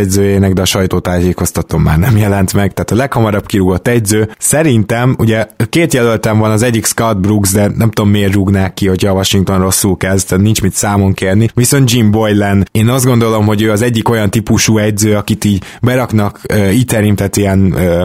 [0.52, 0.64] de a
[1.08, 4.28] sajtótájékoztató már nem jelent meg, tehát a leghamarabb kirúgott egyző.
[4.38, 8.86] Szerintem, ugye két jelöltem van, az egyik Scott Brooks, de nem tudom miért rúgnák ki,
[8.86, 11.48] hogy a Washington rosszul kezd, tehát nincs mit számon kérni.
[11.54, 15.62] Viszont Jim Boylan, én azt gondolom, hogy ő az egyik olyan típusú egyző, akit így
[15.82, 18.02] beraknak uh, interim, tehát ilyen uh,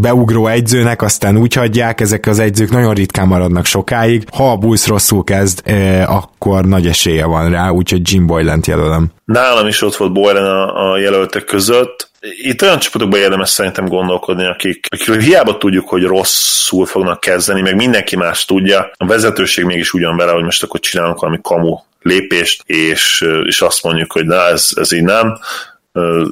[0.00, 4.24] beugró egyzőnek, aztán úgy hagyják, ezek az egyzők nagyon ritkán maradnak sokáig.
[4.32, 9.10] Ha a Bulls rosszul kezd, uh, akkor nagy esélye van rá, úgyhogy Jim Boylan-t jelölöm.
[9.24, 12.11] Nálam is ott volt Boylan a, a jelöltek között.
[12.22, 17.74] Itt olyan csapatokban érdemes szerintem gondolkodni, akik, akikről hiába tudjuk, hogy rosszul fognak kezdeni, meg
[17.74, 22.62] mindenki más tudja, a vezetőség mégis ugyan vele, hogy most akkor csinálunk valami kamu lépést,
[22.66, 25.38] és, és azt mondjuk, hogy na, ez, ez így nem,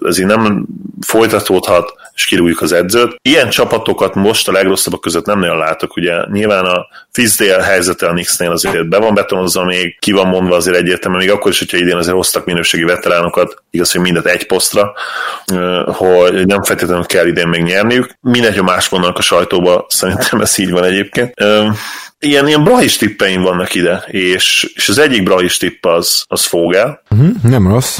[0.05, 0.67] ez így nem
[1.01, 3.17] folytatódhat, és kirújjuk az edzőt.
[3.23, 8.11] Ilyen csapatokat most a legrosszabbak között nem nagyon látok, ugye nyilván a Fizdale helyzete a
[8.11, 11.77] Knicksnél azért be van betonozva még, ki van mondva azért egyértelműen, még akkor is, hogyha
[11.77, 14.93] idén azért hoztak minőségi veteránokat, igaz, hogy mindet egy posztra,
[15.87, 18.11] hogy nem feltétlenül kell idén még nyerniük.
[18.21, 21.35] Mindegy, hogy más mondanak a sajtóba, szerintem ez így van egyébként
[22.21, 27.03] ilyen, ilyen brahis tippeim vannak ide, és, és az egyik brahis tipp az, az Fogel.
[27.11, 27.97] Uh-huh, nem rossz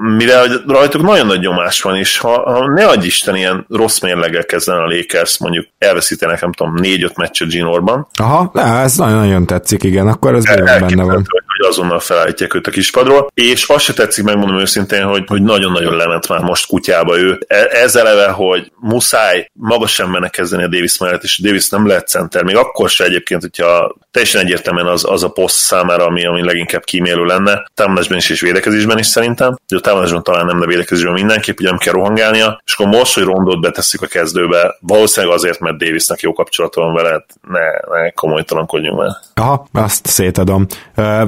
[0.00, 4.44] mivel rajtuk nagyon nagy nyomás van, és ha, ha ne adj Isten ilyen rossz mérleggel
[4.44, 8.08] kezden a Lakers, mondjuk elveszítenek, nem tudom, négy-öt meccset Ginorban.
[8.18, 11.14] Aha, ne, ez nagyon-nagyon tetszik, igen, akkor ez bőven benne van.
[11.14, 15.96] Hogy azonnal felállítják őt a kispadról, és azt se tetszik, megmondom őszintén, hogy, hogy nagyon-nagyon
[15.96, 17.38] lement már most kutyába ő.
[17.70, 22.42] Ez eleve, hogy muszáj magas embernek kezdeni a Davis mellett, és Davis nem lehet center,
[22.42, 26.84] még akkor se egyébként, hogyha teljesen egyértelműen az, az a poszt számára, ami, ami leginkább
[26.84, 31.12] kímélő lenne, támadásban is és védekezésben is szerintem, de a támadásban talán nem, de védekezésben
[31.12, 35.60] mindenképp, ugye nem kell rohangálnia, és akkor most, hogy rondot beteszik a kezdőbe, valószínűleg azért,
[35.60, 39.10] mert Davisnek jó kapcsolata van vele, ne, ne komolytalankodjunk már.
[39.34, 40.66] Aha, azt szétadom.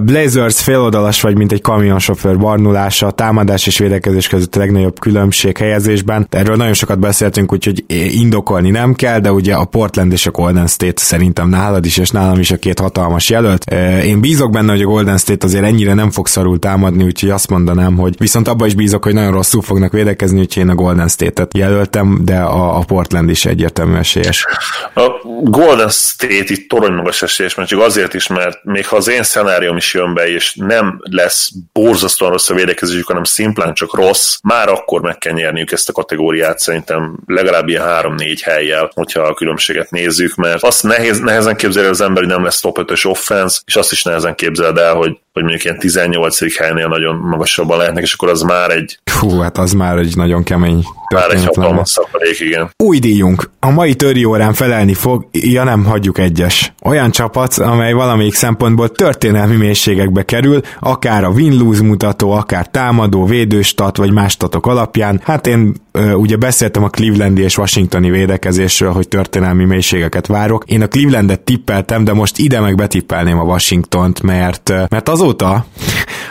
[0.00, 6.26] Blazers féloldalas vagy, mint egy kamionsofőr barnulása, támadás és védekezés között a legnagyobb különbség helyezésben.
[6.30, 10.66] Erről nagyon sokat beszéltünk, úgyhogy indokolni nem kell, de ugye a Portland és a Golden
[10.66, 13.64] State szerintem nálad is, és nálam is a két egy-két hatalmas jelölt.
[14.04, 17.50] Én bízok benne, hogy a Golden State azért ennyire nem fog szarul támadni, úgyhogy azt
[17.50, 21.08] mondanám, hogy viszont abban is bízok, hogy nagyon rosszul fognak védekezni, úgyhogy én a Golden
[21.08, 24.46] State-et jelöltem, de a, a Portland is egyértelmű esélyes.
[24.94, 25.10] A
[25.42, 29.22] Golden State itt torony magas esélyes, mert csak azért is, mert még ha az én
[29.22, 34.36] szenárium is jön be, és nem lesz borzasztóan rossz a védekezésük, hanem szimplán csak rossz,
[34.42, 39.34] már akkor meg kell nyerniük ezt a kategóriát szerintem legalább ilyen 3-4 helyjel, hogyha a
[39.34, 43.60] különbséget nézzük, mert azt nehéz, nehezen képzelni az ember, hogy nem lesz top 5-ös offense,
[43.64, 46.56] és azt is nehezen képzeled el, hogy hogy mondjuk ilyen 18.
[46.58, 48.98] helynél nagyon magasabban lehetnek, és akkor az már egy...
[49.20, 52.70] Hú, hát az már egy nagyon kemény Már egy hatalmas szapadék, igen.
[52.76, 53.50] Új díjunk.
[53.60, 56.72] A mai töri órán felelni fog, ja nem, hagyjuk egyes.
[56.84, 63.96] Olyan csapat, amely valamelyik szempontból történelmi mélységekbe kerül, akár a win-lose mutató, akár támadó, védőstat,
[63.96, 65.20] vagy más statok alapján.
[65.24, 65.74] Hát én
[66.14, 70.64] ugye beszéltem a Clevelandi és Washingtoni védekezésről, hogy történelmi mélységeket várok.
[70.66, 75.64] Én a Clevelandet tippeltem, de most ide meg betippelném a Washingtont, mert, mert azóta,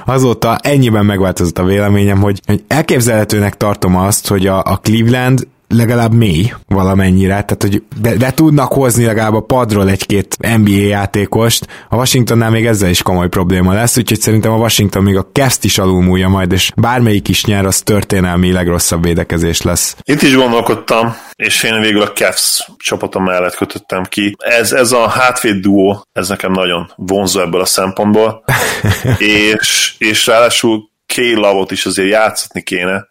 [0.05, 6.13] azóta ennyiben megváltozott a véleményem, hogy, hogy elképzelhetőnek tartom azt, hogy a, a Cleveland legalább
[6.13, 11.95] mély valamennyire, tehát hogy be, be tudnak hozni legalább a padról egy-két NBA játékost, a
[11.95, 15.77] Washingtonnál még ezzel is komoly probléma lesz, úgyhogy szerintem a Washington még a Kest is
[15.77, 19.95] alulmúlja majd, és bármelyik is nyer, az történelmi legrosszabb védekezés lesz.
[20.03, 24.35] Itt is gondolkodtam, és én végül a Cavs csapatom mellett kötöttem ki.
[24.37, 28.43] Ez, ez a hátvéd duó, ez nekem nagyon vonzó ebből a szempontból,
[29.17, 31.17] és, és ráadásul K.
[31.35, 33.07] Lavot is azért játszatni kéne,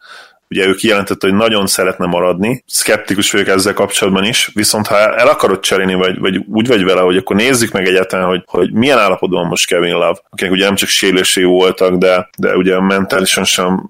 [0.51, 5.29] Ugye ő kijelentette, hogy nagyon szeretne maradni, szkeptikus vagyok ezzel kapcsolatban is, viszont ha el
[5.29, 8.99] akarod cserélni, vagy, vagy úgy vagy vele, hogy akkor nézzük meg egyáltalán, hogy, hogy milyen
[8.99, 13.89] állapotban most Kevin Love, akinek ugye nem csak sérülésé voltak, de, de ugye mentálisan sem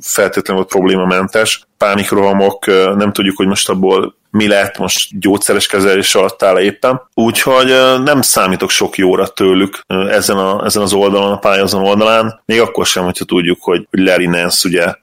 [0.00, 6.42] feltétlenül volt problémamentes, pánikrohamok, nem tudjuk, hogy most abból mi lett, most gyógyszeres kezelés alatt
[6.42, 7.00] áll éppen.
[7.14, 7.66] Úgyhogy
[8.04, 12.86] nem számítok sok jóra tőlük ezen, a, ezen az oldalon, a pályázon oldalán, még akkor
[12.86, 14.94] sem, hogyha tudjuk, hogy Larry Nance ugye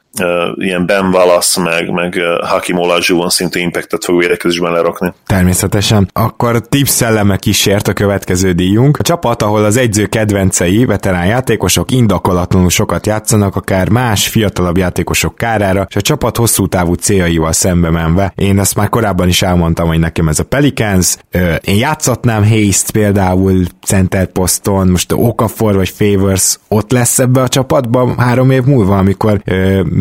[0.56, 5.14] ilyen Ben Wallace, meg, meg Hakim Olajuwon szintű impactet fog védekezésben lerakni.
[5.26, 6.10] Természetesen.
[6.14, 8.98] Akkor tips szelleme kísért a következő díjunk.
[9.00, 15.36] A csapat, ahol az egyző kedvencei, veterán játékosok indokolatlanul sokat játszanak, akár más fiatalabb játékosok
[15.36, 18.34] kárára, és a csapat hosszú távú céljaival szembe menve.
[18.36, 21.18] Én ezt már korábban is elmondtam, hogy nekem ez a Pelicans.
[21.62, 28.18] Én játszatnám Hayes-t például center poszton, most Okafor vagy Favors ott lesz ebbe a csapatban
[28.18, 29.42] három év múlva, amikor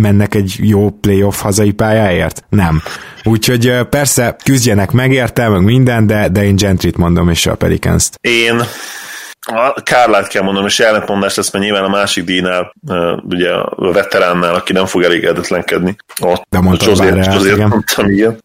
[0.03, 2.45] mennek egy jó playoff hazai pályáért?
[2.49, 2.83] Nem.
[3.25, 8.19] Úgyhogy persze küzdjenek megérte, meg minden, de, de én Gentryt mondom, és a Pelicans-t.
[8.21, 8.63] Én
[9.47, 12.75] a Kárlát kell mondanom, és ellentmondás lesz, mert nyilván a másik díjnál,
[13.29, 15.97] ugye a veteránnál, aki nem fog elégedetlenkedni.
[16.21, 17.69] Ott de mondtam azért, azért igen.
[17.69, 18.39] mondtam, igen.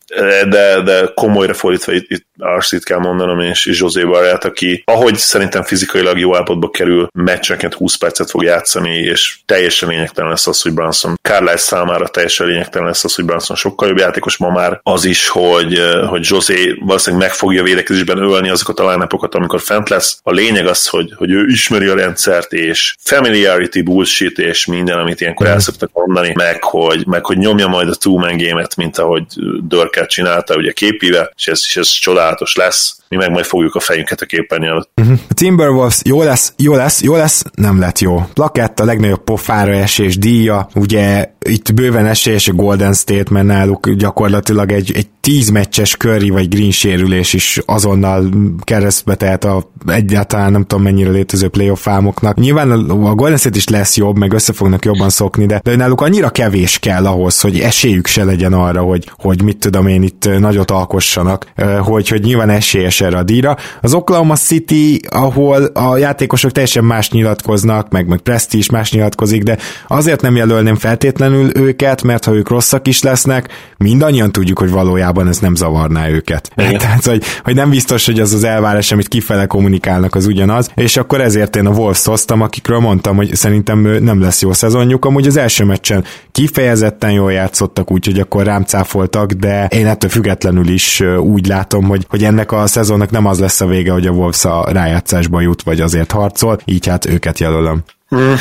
[0.50, 5.64] De, de komolyra fordítva itt, itt Arsit kell mondanom, és, José Barrát, aki ahogy szerintem
[5.64, 10.74] fizikailag jó állapotba kerül, meccsenként 20 percet fog játszani, és teljesen lényegtelen lesz az, hogy
[10.74, 14.80] Branson Carlisle számára teljesen lényegtelen lesz az, hogy Branson sokkal jobb játékos ma már.
[14.84, 19.90] Az is, hogy, hogy José valószínűleg meg fogja védekezésben ölni azokat a line amikor fent
[19.90, 20.20] lesz.
[20.24, 25.22] A lényeg az, hogy, hogy ő ismeri a rendszert, és familiarity bullshit, és minden, amit
[25.22, 29.24] ilyenkor el szoktak mondani, meg hogy, meg hogy nyomja majd a two-man game-et, mint ahogy
[29.62, 31.88] Dörket csinálta, ugye képive, és ez, és ez
[32.28, 34.90] csodálatos lesz mi meg majd fogjuk a fejünket a képernyő előtt.
[35.02, 35.18] Uh-huh.
[35.34, 38.26] Timberwolves jó lesz, jó lesz, jó lesz, nem lett jó.
[38.34, 43.90] Plakett a legnagyobb pofára esés díja, ugye itt bőven esélyes a Golden State, mert náluk
[43.90, 48.30] gyakorlatilag egy, egy tíz meccses Curry vagy Green sérülés is azonnal
[48.64, 52.38] keresztbe tehet a egyáltalán nem tudom mennyire létező playoff álmoknak.
[52.38, 56.02] Nyilván a Golden State is lesz jobb, meg össze fognak jobban szokni, de, de náluk
[56.02, 60.40] annyira kevés kell ahhoz, hogy esélyük se legyen arra, hogy, hogy mit tudom én itt
[60.40, 61.52] nagyot alkossanak,
[61.82, 63.58] hogy, hogy nyilván esélyes erre a díjra.
[63.82, 69.44] Az Oklahoma City, ahol a játékosok teljesen más nyilatkoznak, meg, meg Presti is más nyilatkozik,
[69.44, 74.72] de azért nem jelölném feltétlenül őket, mert ha ők rosszak is lesznek, mindannyian tudjuk, hogy
[74.72, 76.52] valójában ez nem zavarná őket.
[76.78, 80.98] Tehát, hogy, hogy nem biztos, hogy az az elvárás, amit kifele kommunikálnak, az ugyanaz, és
[80.98, 85.06] akkor ezért én a Wolves hoztam, akikről mondtam, hogy szerintem nem lesz jó szezonjuk.
[85.06, 90.68] Amúgy az első meccsen kifejezetten jól játszottak, úgyhogy akkor rám cáfoltak, de én ettől függetlenül
[90.68, 94.12] is úgy látom, hogy, hogy ennek a szezonnak nem az lesz a vége, hogy a
[94.12, 97.84] Wolves a rájátszásba jut, vagy azért harcol, így hát őket jelölöm.
[98.16, 98.34] Mm.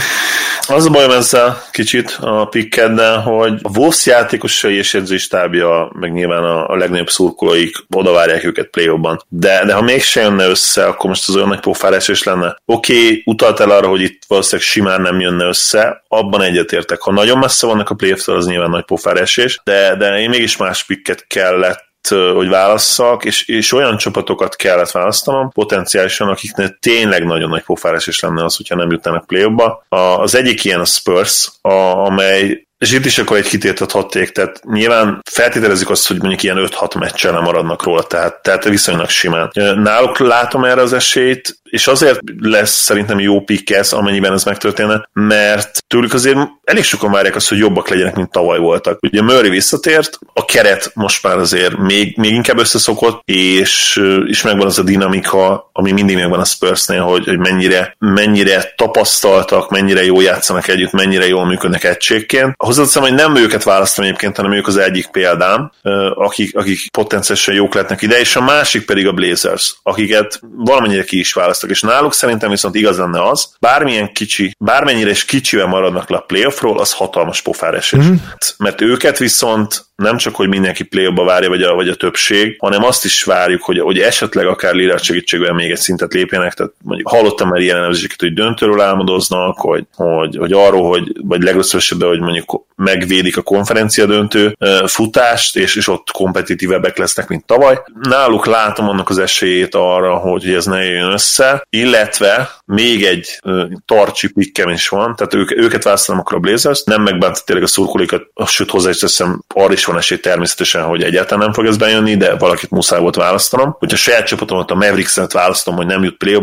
[0.68, 6.44] Az a bajom ezzel kicsit a pikkeddel, hogy a Wolves játékosai és edzőstábja, meg nyilván
[6.44, 8.90] a, a legnagyobb szurkolóik oda őket play
[9.28, 12.56] de, de ha mégsem jönne össze, akkor most az olyan nagy pofárás lenne.
[12.64, 17.00] Oké, okay, utalt el arra, hogy itt valószínűleg simán nem jönne össze, abban egyetértek.
[17.00, 20.84] Ha nagyon messze vannak a play az nyilván nagy pofárás de, de én mégis más
[20.84, 27.64] pikket kellett hogy válasszak, és, és olyan csapatokat kellett választanom, potenciálisan, akiknek tényleg nagyon nagy
[27.64, 29.54] pofárás lenne az, hogyha nem jutnának play
[29.88, 31.72] Az egyik ilyen a Spurs, a,
[32.06, 36.68] amely és itt is akkor egy kitértet hatték, tehát nyilván feltételezik azt, hogy mondjuk ilyen
[36.80, 39.50] 5-6 meccsel nem maradnak róla, tehát, tehát viszonylag simán.
[39.74, 45.08] Náluk látom erre az esélyt, és azért lesz szerintem jó pick ez, amennyiben ez megtörténne,
[45.12, 48.98] mert tőlük azért elég sokan várják azt, hogy jobbak legyenek, mint tavaly voltak.
[49.02, 54.66] Ugye Murray visszatért, a keret most már azért még, még inkább összeszokott, és, és megvan
[54.66, 60.22] az a dinamika, ami mindig megvan a Spursnél, hogy, hogy mennyire, mennyire tapasztaltak, mennyire jól
[60.22, 62.54] játszanak együtt, mennyire jól működnek egységként.
[62.66, 65.72] Hozzáteszem, hogy nem őket választom egyébként, hanem ők az egyik példám,
[66.14, 71.18] akik, akik potenciálisan jók lehetnek ide, és a másik pedig a Blazers, akiket valamennyire ki
[71.18, 76.10] is választok, és náluk szerintem viszont igaz lenne az, bármilyen kicsi, bármennyire is kicsivel maradnak
[76.10, 77.98] le a playoffról, az hatalmas pofáresés.
[77.98, 78.14] Mm-hmm.
[78.58, 82.84] Mert őket viszont nem csak, hogy mindenki play várja, vagy a, vagy a többség, hanem
[82.84, 87.08] azt is várjuk, hogy, hogy esetleg akár Lillard segítségével még egy szintet lépjenek, tehát mondjuk
[87.08, 92.08] hallottam már ilyen elemzéseket, hogy döntőről álmodoznak, hogy, hogy, hogy arról, hogy, vagy legrosszabb esetben,
[92.08, 97.82] hogy mondjuk megvédik a konferencia döntő futást, és, és ott kompetitívebbek lesznek, mint tavaly.
[98.02, 103.40] Náluk látom annak az esélyét arra, hogy ez ne jöjjön össze, illetve még egy
[103.86, 107.68] tartsi pikkem is van, tehát ők, őket választanom akkor a Blazers, nem megbánt tényleg a
[107.68, 111.76] szurkolókat, sőt hozzá is teszem, arra is van esély természetesen, hogy egyáltalán nem fog ez
[111.76, 113.76] bejönni, de valakit muszáj volt választanom.
[113.78, 116.42] Hogyha saját csapatomat, a Mavericks-et választom, hogy nem jut play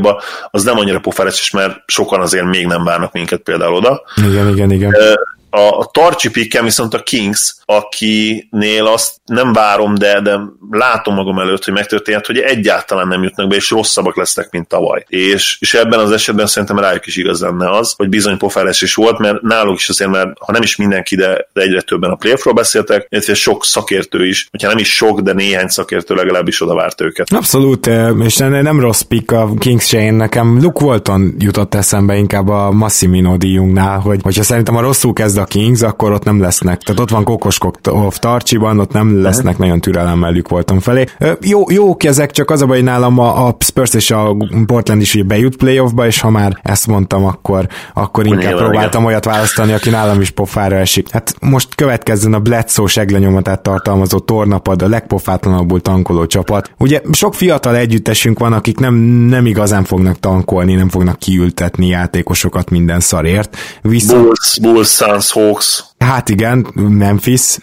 [0.51, 4.03] az nem annyira pofáretes, mert sokan azért még nem várnak minket például oda.
[4.28, 4.91] Igen, igen, igen.
[5.54, 10.39] A, a tartsi pikkem viszont a Kings, akinél azt nem várom, de, de
[10.70, 15.06] látom magam előtt, hogy megtörténhet, hogy egyáltalán nem jutnak be, és rosszabbak lesznek, mint tavaly.
[15.08, 18.95] És, és ebben az esetben szerintem rájuk is igaz lenne az, hogy bizony pofárás is
[18.95, 22.16] volt, mert náluk is azért, mert ha nem is mindenki, de, de egyre többen a
[22.16, 26.76] playoffról beszéltek, illetve sok szakértő is, hogyha nem is sok, de néhány szakértő legalábbis oda
[26.76, 27.34] várt őket.
[27.34, 27.89] Abszolút,
[28.24, 32.72] és nem, nem rossz pick a Kings én nekem Luke Walton jutott eszembe inkább a
[32.72, 36.81] Massimino díjunknál, hogy hogyha szerintem a rosszul kezd Kings, akkor ott nem lesznek.
[36.81, 37.81] Tehát ott van Kokoskok
[38.19, 41.05] Tarcsiban, ott nem lesznek nagyon türelemmel voltam felé.
[41.41, 44.35] Jó, jók ezek, csak az a baj, nálam a, a Spurs és a
[44.65, 49.01] Portland is ugye bejut playoffba, és ha már ezt mondtam, akkor, akkor inkább Nyilván, próbáltam
[49.01, 49.05] igen.
[49.05, 51.11] olyat választani, aki nálam is pofára esik.
[51.11, 56.71] Hát most következzen a Bledsoe seglenyomatát tartalmazó tornapad, a legpofátlanabbul tankoló csapat.
[56.77, 58.93] Ugye sok fiatal együttesünk van, akik nem,
[59.29, 63.57] nem igazán fognak tankolni, nem fognak kiültetni játékosokat minden szarért.
[63.81, 64.21] Viszont...
[64.23, 65.92] Bulls, Bulls, Suns, Hawks.
[66.04, 67.58] Hát igen, Memphis,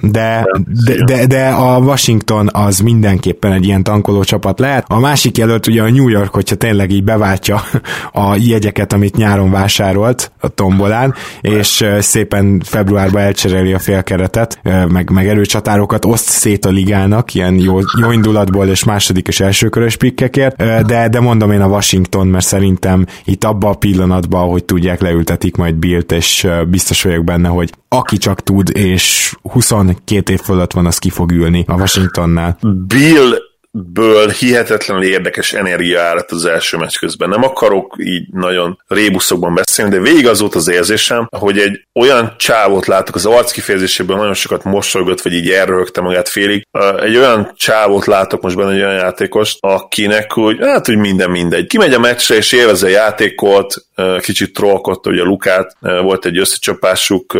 [0.00, 0.46] de,
[0.84, 4.84] de, de, de a Washington az mindenképpen egy ilyen tankoló csapat lehet.
[4.88, 7.62] A másik jelölt ugye a New York, hogyha tényleg így beváltja
[8.12, 15.28] a jegyeket, amit nyáron vásárolt a tombolán, és szépen februárban elcseréli a félkeretet, meg, meg
[15.28, 21.08] erőcsatárokat, oszt szét a ligának, ilyen jó, jó indulatból és második és elsőkörös pikkekért, de,
[21.08, 25.74] de mondom én a Washington, mert szerintem itt abba a pillanatban, hogy tudják, leültetik majd
[25.74, 30.98] Bilt, és biztos vagyok benne, hogy aki csak tud, és 22 év fölött van, az
[30.98, 32.58] ki fog ülni a Washingtonnál.
[32.86, 33.34] Bill
[33.74, 37.28] ből hihetetlenül érdekes energia állt az első meccs közben.
[37.28, 42.34] Nem akarok így nagyon rébuszokban beszélni, de végig az volt az érzésem, hogy egy olyan
[42.38, 46.66] csávot látok az arc kifejezéséből nagyon sokat mosolygott, vagy így elrögte magát félig.
[47.00, 51.66] Egy olyan csávot látok most benne, egy olyan játékost, akinek úgy, hát úgy minden mindegy.
[51.66, 53.74] Kimegy a meccsre és élvezi a játékot,
[54.20, 57.38] kicsit trollkodta ugye Lukát, volt egy összecsapásuk,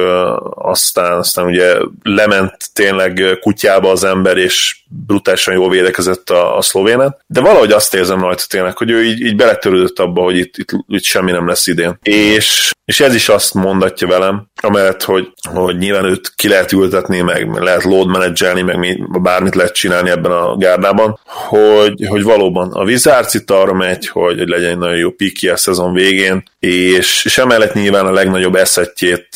[0.55, 7.21] aztán, aztán ugye lement tényleg kutyába az ember, és brutálisan jól védekezett a, a szlovénet,
[7.27, 10.69] de valahogy azt érzem rajta tényleg, hogy ő így, így beletörődött abba, hogy itt, itt,
[10.89, 11.99] itt semmi nem lesz idén.
[12.03, 17.21] És, és ez is azt mondatja velem, amellett, hogy, hogy nyilván őt ki lehet ültetni,
[17.21, 22.73] meg lehet load menedzselni, meg mi, bármit lehet csinálni ebben a gárdában, hogy, hogy valóban
[22.73, 26.43] a Wizards itt arra megy, hogy, hogy legyen egy nagyon jó piki a szezon végén,
[26.59, 29.29] és, és emellett nyilván a legnagyobb eszettjét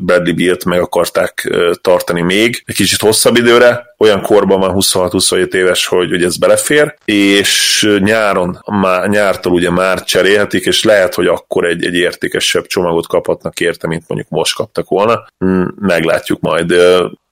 [0.00, 1.50] Bradley Beal-t meg akarták
[1.80, 6.94] tartani még egy kicsit hosszabb időre, olyan korban van 26-27 éves, hogy, hogy ez belefér,
[7.04, 13.06] és nyáron, má, nyártól ugye már cserélhetik, és lehet, hogy akkor egy, egy értékesebb csomagot
[13.06, 15.26] kaphatnak érte, mint mondjuk most kaptak volna.
[15.38, 16.74] Hmm, meglátjuk majd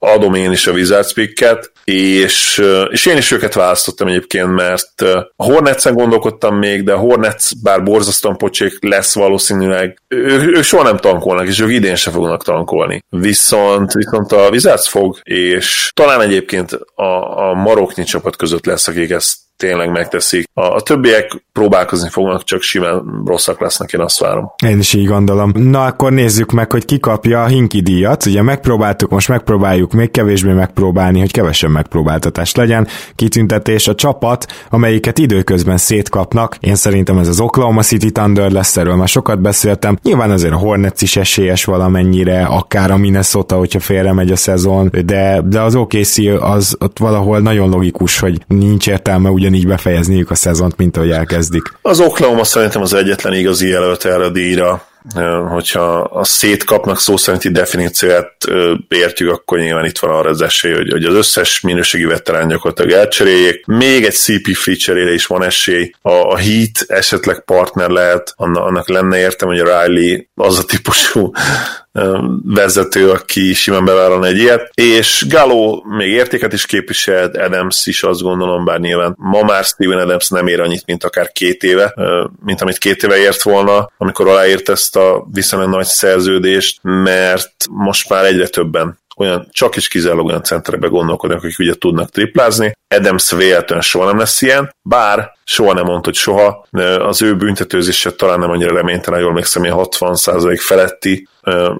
[0.05, 5.01] adom én is a Wizards picket, és, és én is őket választottam egyébként, mert
[5.37, 10.83] a Hornets-en gondolkodtam még, de a Hornets bár borzasztóan pocsék lesz valószínűleg, ő, ők soha
[10.83, 13.05] nem tankolnak, és ők idén se fognak tankolni.
[13.09, 19.11] Viszont, viszont a Wizards fog, és talán egyébként a, a maroknyi csapat között lesz, akik
[19.11, 20.49] ezt tényleg megteszik.
[20.55, 24.53] A, a többiek próbálkozni fognak, csak simán rosszak lesznek, én azt várom.
[24.67, 25.53] Én is így gondolom.
[25.55, 28.27] Na akkor nézzük meg, hogy ki kapja a Hinki díjat.
[28.27, 32.87] Ugye megpróbáltuk, most megpróbáljuk még kevésbé megpróbálni, hogy kevesebb megpróbáltatás legyen.
[33.15, 36.57] Kitüntetés a csapat, amelyiket időközben szétkapnak.
[36.61, 39.99] Én szerintem ez az Oklahoma City Thunder lesz, erről már sokat beszéltem.
[40.03, 44.91] Nyilván azért a Hornets is esélyes valamennyire, akár a Minnesota, hogyha félre megy a szezon,
[45.05, 50.35] de, de az OKC az ott valahol nagyon logikus, hogy nincs értelme ugyanígy befejezniük a
[50.35, 51.63] szezont, mint ahogy elkezdik.
[51.83, 54.91] Az Oklahoma szerintem az egyetlen igazi jelölt erre a díjra
[55.49, 58.37] hogyha a szétkapnak szó szerinti definícióját
[58.89, 62.91] értjük, akkor nyilván itt van arra az esély, hogy, hogy az összes minőségi veterán gyakorlatilag
[62.91, 63.67] elcseréljék.
[63.67, 65.93] Még egy CP free cserére is van esély.
[66.03, 71.33] A, a Heat esetleg partner lehet, annak lenne értem, hogy a Riley az a típusú
[72.45, 78.23] vezető, aki simán bevállalna egy ilyet, és Galó még értéket is képviselt, Adams is azt
[78.23, 81.95] gondolom, bár nyilván ma már Steven Adams nem ér annyit, mint akár két éve,
[82.45, 88.09] mint amit két éve ért volna, amikor aláírt ezt a viszonylag nagy szerződést, mert most
[88.09, 92.73] már egyre többen olyan csak is kizárólag olyan centerekbe gondolkodnak, akik ugye tudnak triplázni.
[92.93, 96.67] Adams véletlenül soha nem lesz ilyen, bár soha nem mondta, hogy soha.
[96.99, 101.29] Az ő büntetőzése talán nem annyira reménytelen, jól még ilyen 60% feletti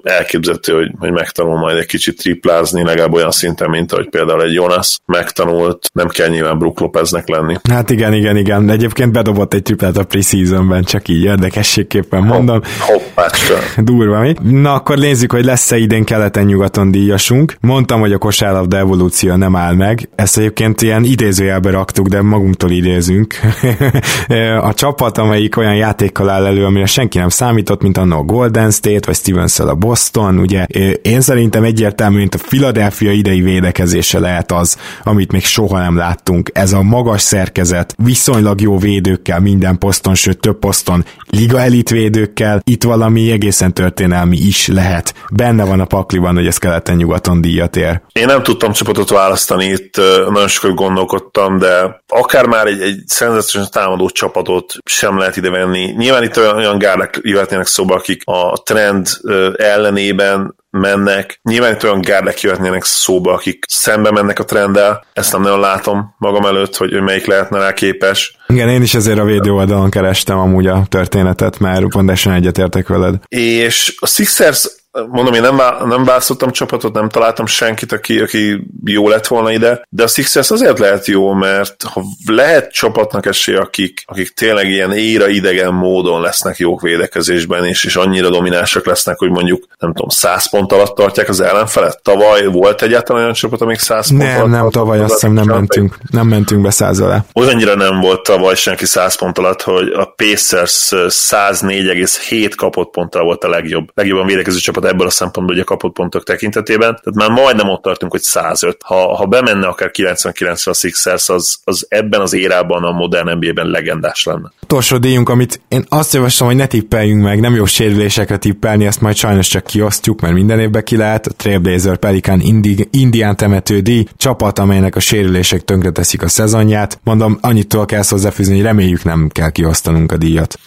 [0.03, 4.53] elképzelhető, hogy, hogy megtanul majd egy kicsit triplázni, legalább olyan szinten, mint ahogy például egy
[4.53, 7.55] Jonas megtanult, nem kell nyilván Brook Lopeznek lenni.
[7.69, 8.69] Hát igen, igen, igen.
[8.69, 12.61] Egyébként bedobott egy triplát a preseasonben, csak így érdekességképpen mondom.
[12.79, 13.53] Hoppácska.
[13.77, 14.33] Durva, mi?
[14.41, 17.55] Na akkor nézzük, hogy lesz-e idén keleten-nyugaton díjasunk.
[17.59, 20.09] Mondtam, hogy a kosárlabda evolúció nem áll meg.
[20.15, 23.35] Ezt egyébként ilyen idézőjelbe raktuk, de magunktól idézünk.
[24.69, 29.05] a csapat, amelyik olyan játékkal áll elő, amire senki nem számított, mint a Golden State,
[29.05, 30.65] vagy Steven Giants-el a Boston, ugye
[31.01, 36.49] én szerintem egyértelmű, mint a Philadelphia idei védekezése lehet az, amit még soha nem láttunk.
[36.53, 42.61] Ez a magas szerkezet, viszonylag jó védőkkel minden poszton, sőt több poszton, liga elit védőkkel,
[42.63, 45.13] itt valami egészen történelmi is lehet.
[45.31, 48.01] Benne van a pakliban, hogy ez keleten-nyugaton díjat ér.
[48.11, 53.69] Én nem tudtam csapatot választani, itt nagyon sokat gondolkodtam, de akár már egy, egy szenzációs
[53.69, 55.93] támadó csapatot sem lehet ide venni.
[55.97, 59.07] Nyilván itt olyan, olyan gárdák jöhetnének szóba, akik a trend
[59.55, 61.39] ellenében mennek.
[61.43, 65.05] Nyilván itt olyan gárdák jöhetnének szóba, akik szembe mennek a trenddel.
[65.13, 68.37] Ezt nem nagyon látom magam előtt, hogy melyik lehetne rá képes.
[68.47, 73.15] Igen, én is ezért a védő oldalon kerestem amúgy a történetet, mert pontosan egyetértek veled.
[73.27, 79.09] És a Sixers mondom, én nem, nem választottam csapatot, nem találtam senkit, aki, aki jó
[79.09, 84.03] lett volna ide, de a Sixers azért lehet jó, mert ha lehet csapatnak esély, akik,
[84.05, 89.29] akik tényleg ilyen éra idegen módon lesznek jók védekezésben, és, és annyira dominánsak lesznek, hogy
[89.29, 92.01] mondjuk, nem tudom, 100 pont alatt tartják az ellenfelet.
[92.01, 95.45] Tavaly volt egyáltalán olyan csapat, amik 100 pont nem, alatt Nem, tavaly azt hiszem nem
[95.45, 97.25] mentünk, nem mentünk be száz alá.
[97.33, 103.43] Olyannyira nem volt tavaly senki 100 pont alatt, hogy a Pacers 104,7 kapott ponttal volt
[103.43, 106.99] a legjobb, legjobban védekező csapat csapat ebből a szempontból, hogy a kapott pontok tekintetében.
[107.03, 108.77] Tehát már majdnem ott tartunk, hogy 105.
[108.85, 113.67] Ha, ha bemenne akár 99-re a Sixers, az, az ebben az érában a modern NBA-ben
[113.67, 114.51] legendás lenne.
[114.63, 119.01] Utolsó díjunk, amit én azt javaslom, hogy ne tippeljünk meg, nem jó sérülésekre tippelni, ezt
[119.01, 121.27] majd sajnos csak kiosztjuk, mert minden évben ki lehet.
[121.27, 126.99] A Trailblazer Pelikan Indi, Indián temető díj, csapat, amelynek a sérülések tönkreteszik a szezonját.
[127.03, 130.59] Mondom, annyit túl kell hozzáfűzni, hogy reméljük nem kell kiosztanunk a díjat.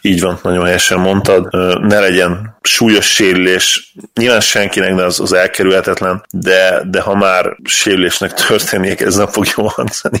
[0.00, 1.48] Így van, nagyon helyesen mondtad.
[1.82, 8.32] Ne legyen súlyos sérülés, nyilván senkinek de az, az elkerülhetetlen, de, de ha már sérülésnek
[8.32, 10.20] történik, ez nem fog jól hangzani,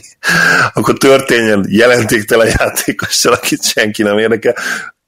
[0.74, 4.54] akkor történjen jelentéktelen játékossal, akit senki nem érdekel,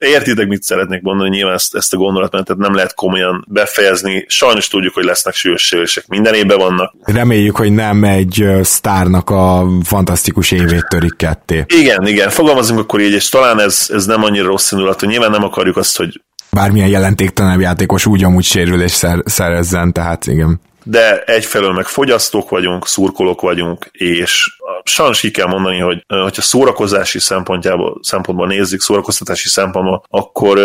[0.06, 4.24] Értitek, mit szeretnék mondani, nyilván ezt, ezt a gondolatmenetet nem lehet komolyan befejezni.
[4.28, 6.94] Sajnos tudjuk, hogy lesznek súlyos sérülések, minden évben vannak.
[7.02, 11.64] Reméljük, hogy nem egy sztárnak a fantasztikus évét törik ketté.
[11.66, 15.06] Igen, igen, fogalmazunk akkor így, és talán ez, ez nem annyira rossz indulatú.
[15.06, 16.20] Nyilván nem akarjuk azt, hogy
[16.50, 22.86] bármilyen jelentéktelenebb játékos úgy amúgy sérülés szer- szerezzen, tehát igen de egyfelől meg fogyasztók vagyunk,
[22.86, 24.48] szurkolók vagyunk, és
[24.84, 30.60] sajnos ki kell mondani, hogy hogyha szórakozási szempontjából, szempontból nézzük, szórakoztatási szempontból, akkor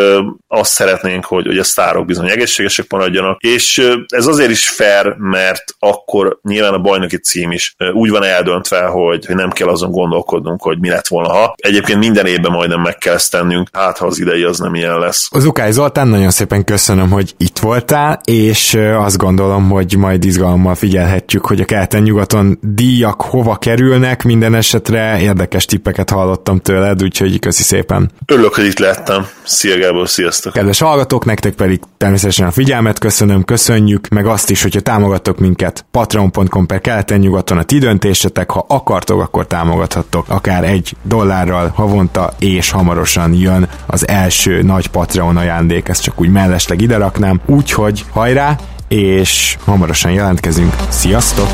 [0.47, 5.63] azt szeretnénk, hogy, hogy a sztárok bizony egészségesek maradjanak, és ez azért is fair, mert
[5.79, 10.61] akkor nyilván a bajnoki cím is úgy van eldöntve, hogy, hogy nem kell azon gondolkodnunk,
[10.61, 11.53] hogy mi lett volna, ha.
[11.57, 14.99] Egyébként minden évben majdnem meg kell ezt tennünk, hát ha az idei az nem ilyen
[14.99, 15.27] lesz.
[15.31, 20.75] Az Ukály Zoltán, nagyon szépen köszönöm, hogy itt voltál, és azt gondolom, hogy majd izgalommal
[20.75, 27.63] figyelhetjük, hogy a keleten-nyugaton díjak hova kerülnek, minden esetre érdekes tippeket hallottam tőled, úgyhogy köszi
[27.63, 28.11] szépen.
[28.25, 29.25] Örülök, hogy itt lettem.
[29.43, 30.53] Szia Gábor, sziasztok!
[30.53, 35.85] Kedves hallgatók, nektek pedig természetesen a figyelmet köszönöm, köszönjük, meg azt is, hogyha támogatok minket
[35.91, 42.71] patreon.com per keleten-nyugaton a ti döntésetek, ha akartok, akkor támogathattok akár egy dollárral havonta, és
[42.71, 48.57] hamarosan jön az első nagy Patreon ajándék, ezt csak úgy mellesleg ide raknám, úgyhogy hajrá,
[48.87, 50.73] és hamarosan jelentkezünk.
[50.89, 51.47] Sziasztok!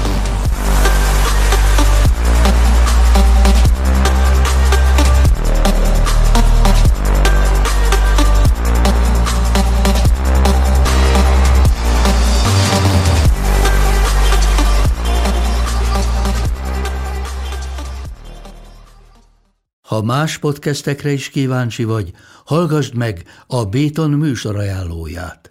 [19.92, 22.12] Ha más podcastekre is kíváncsi vagy,
[22.46, 25.51] hallgassd meg a Béton műsor ajánlóját.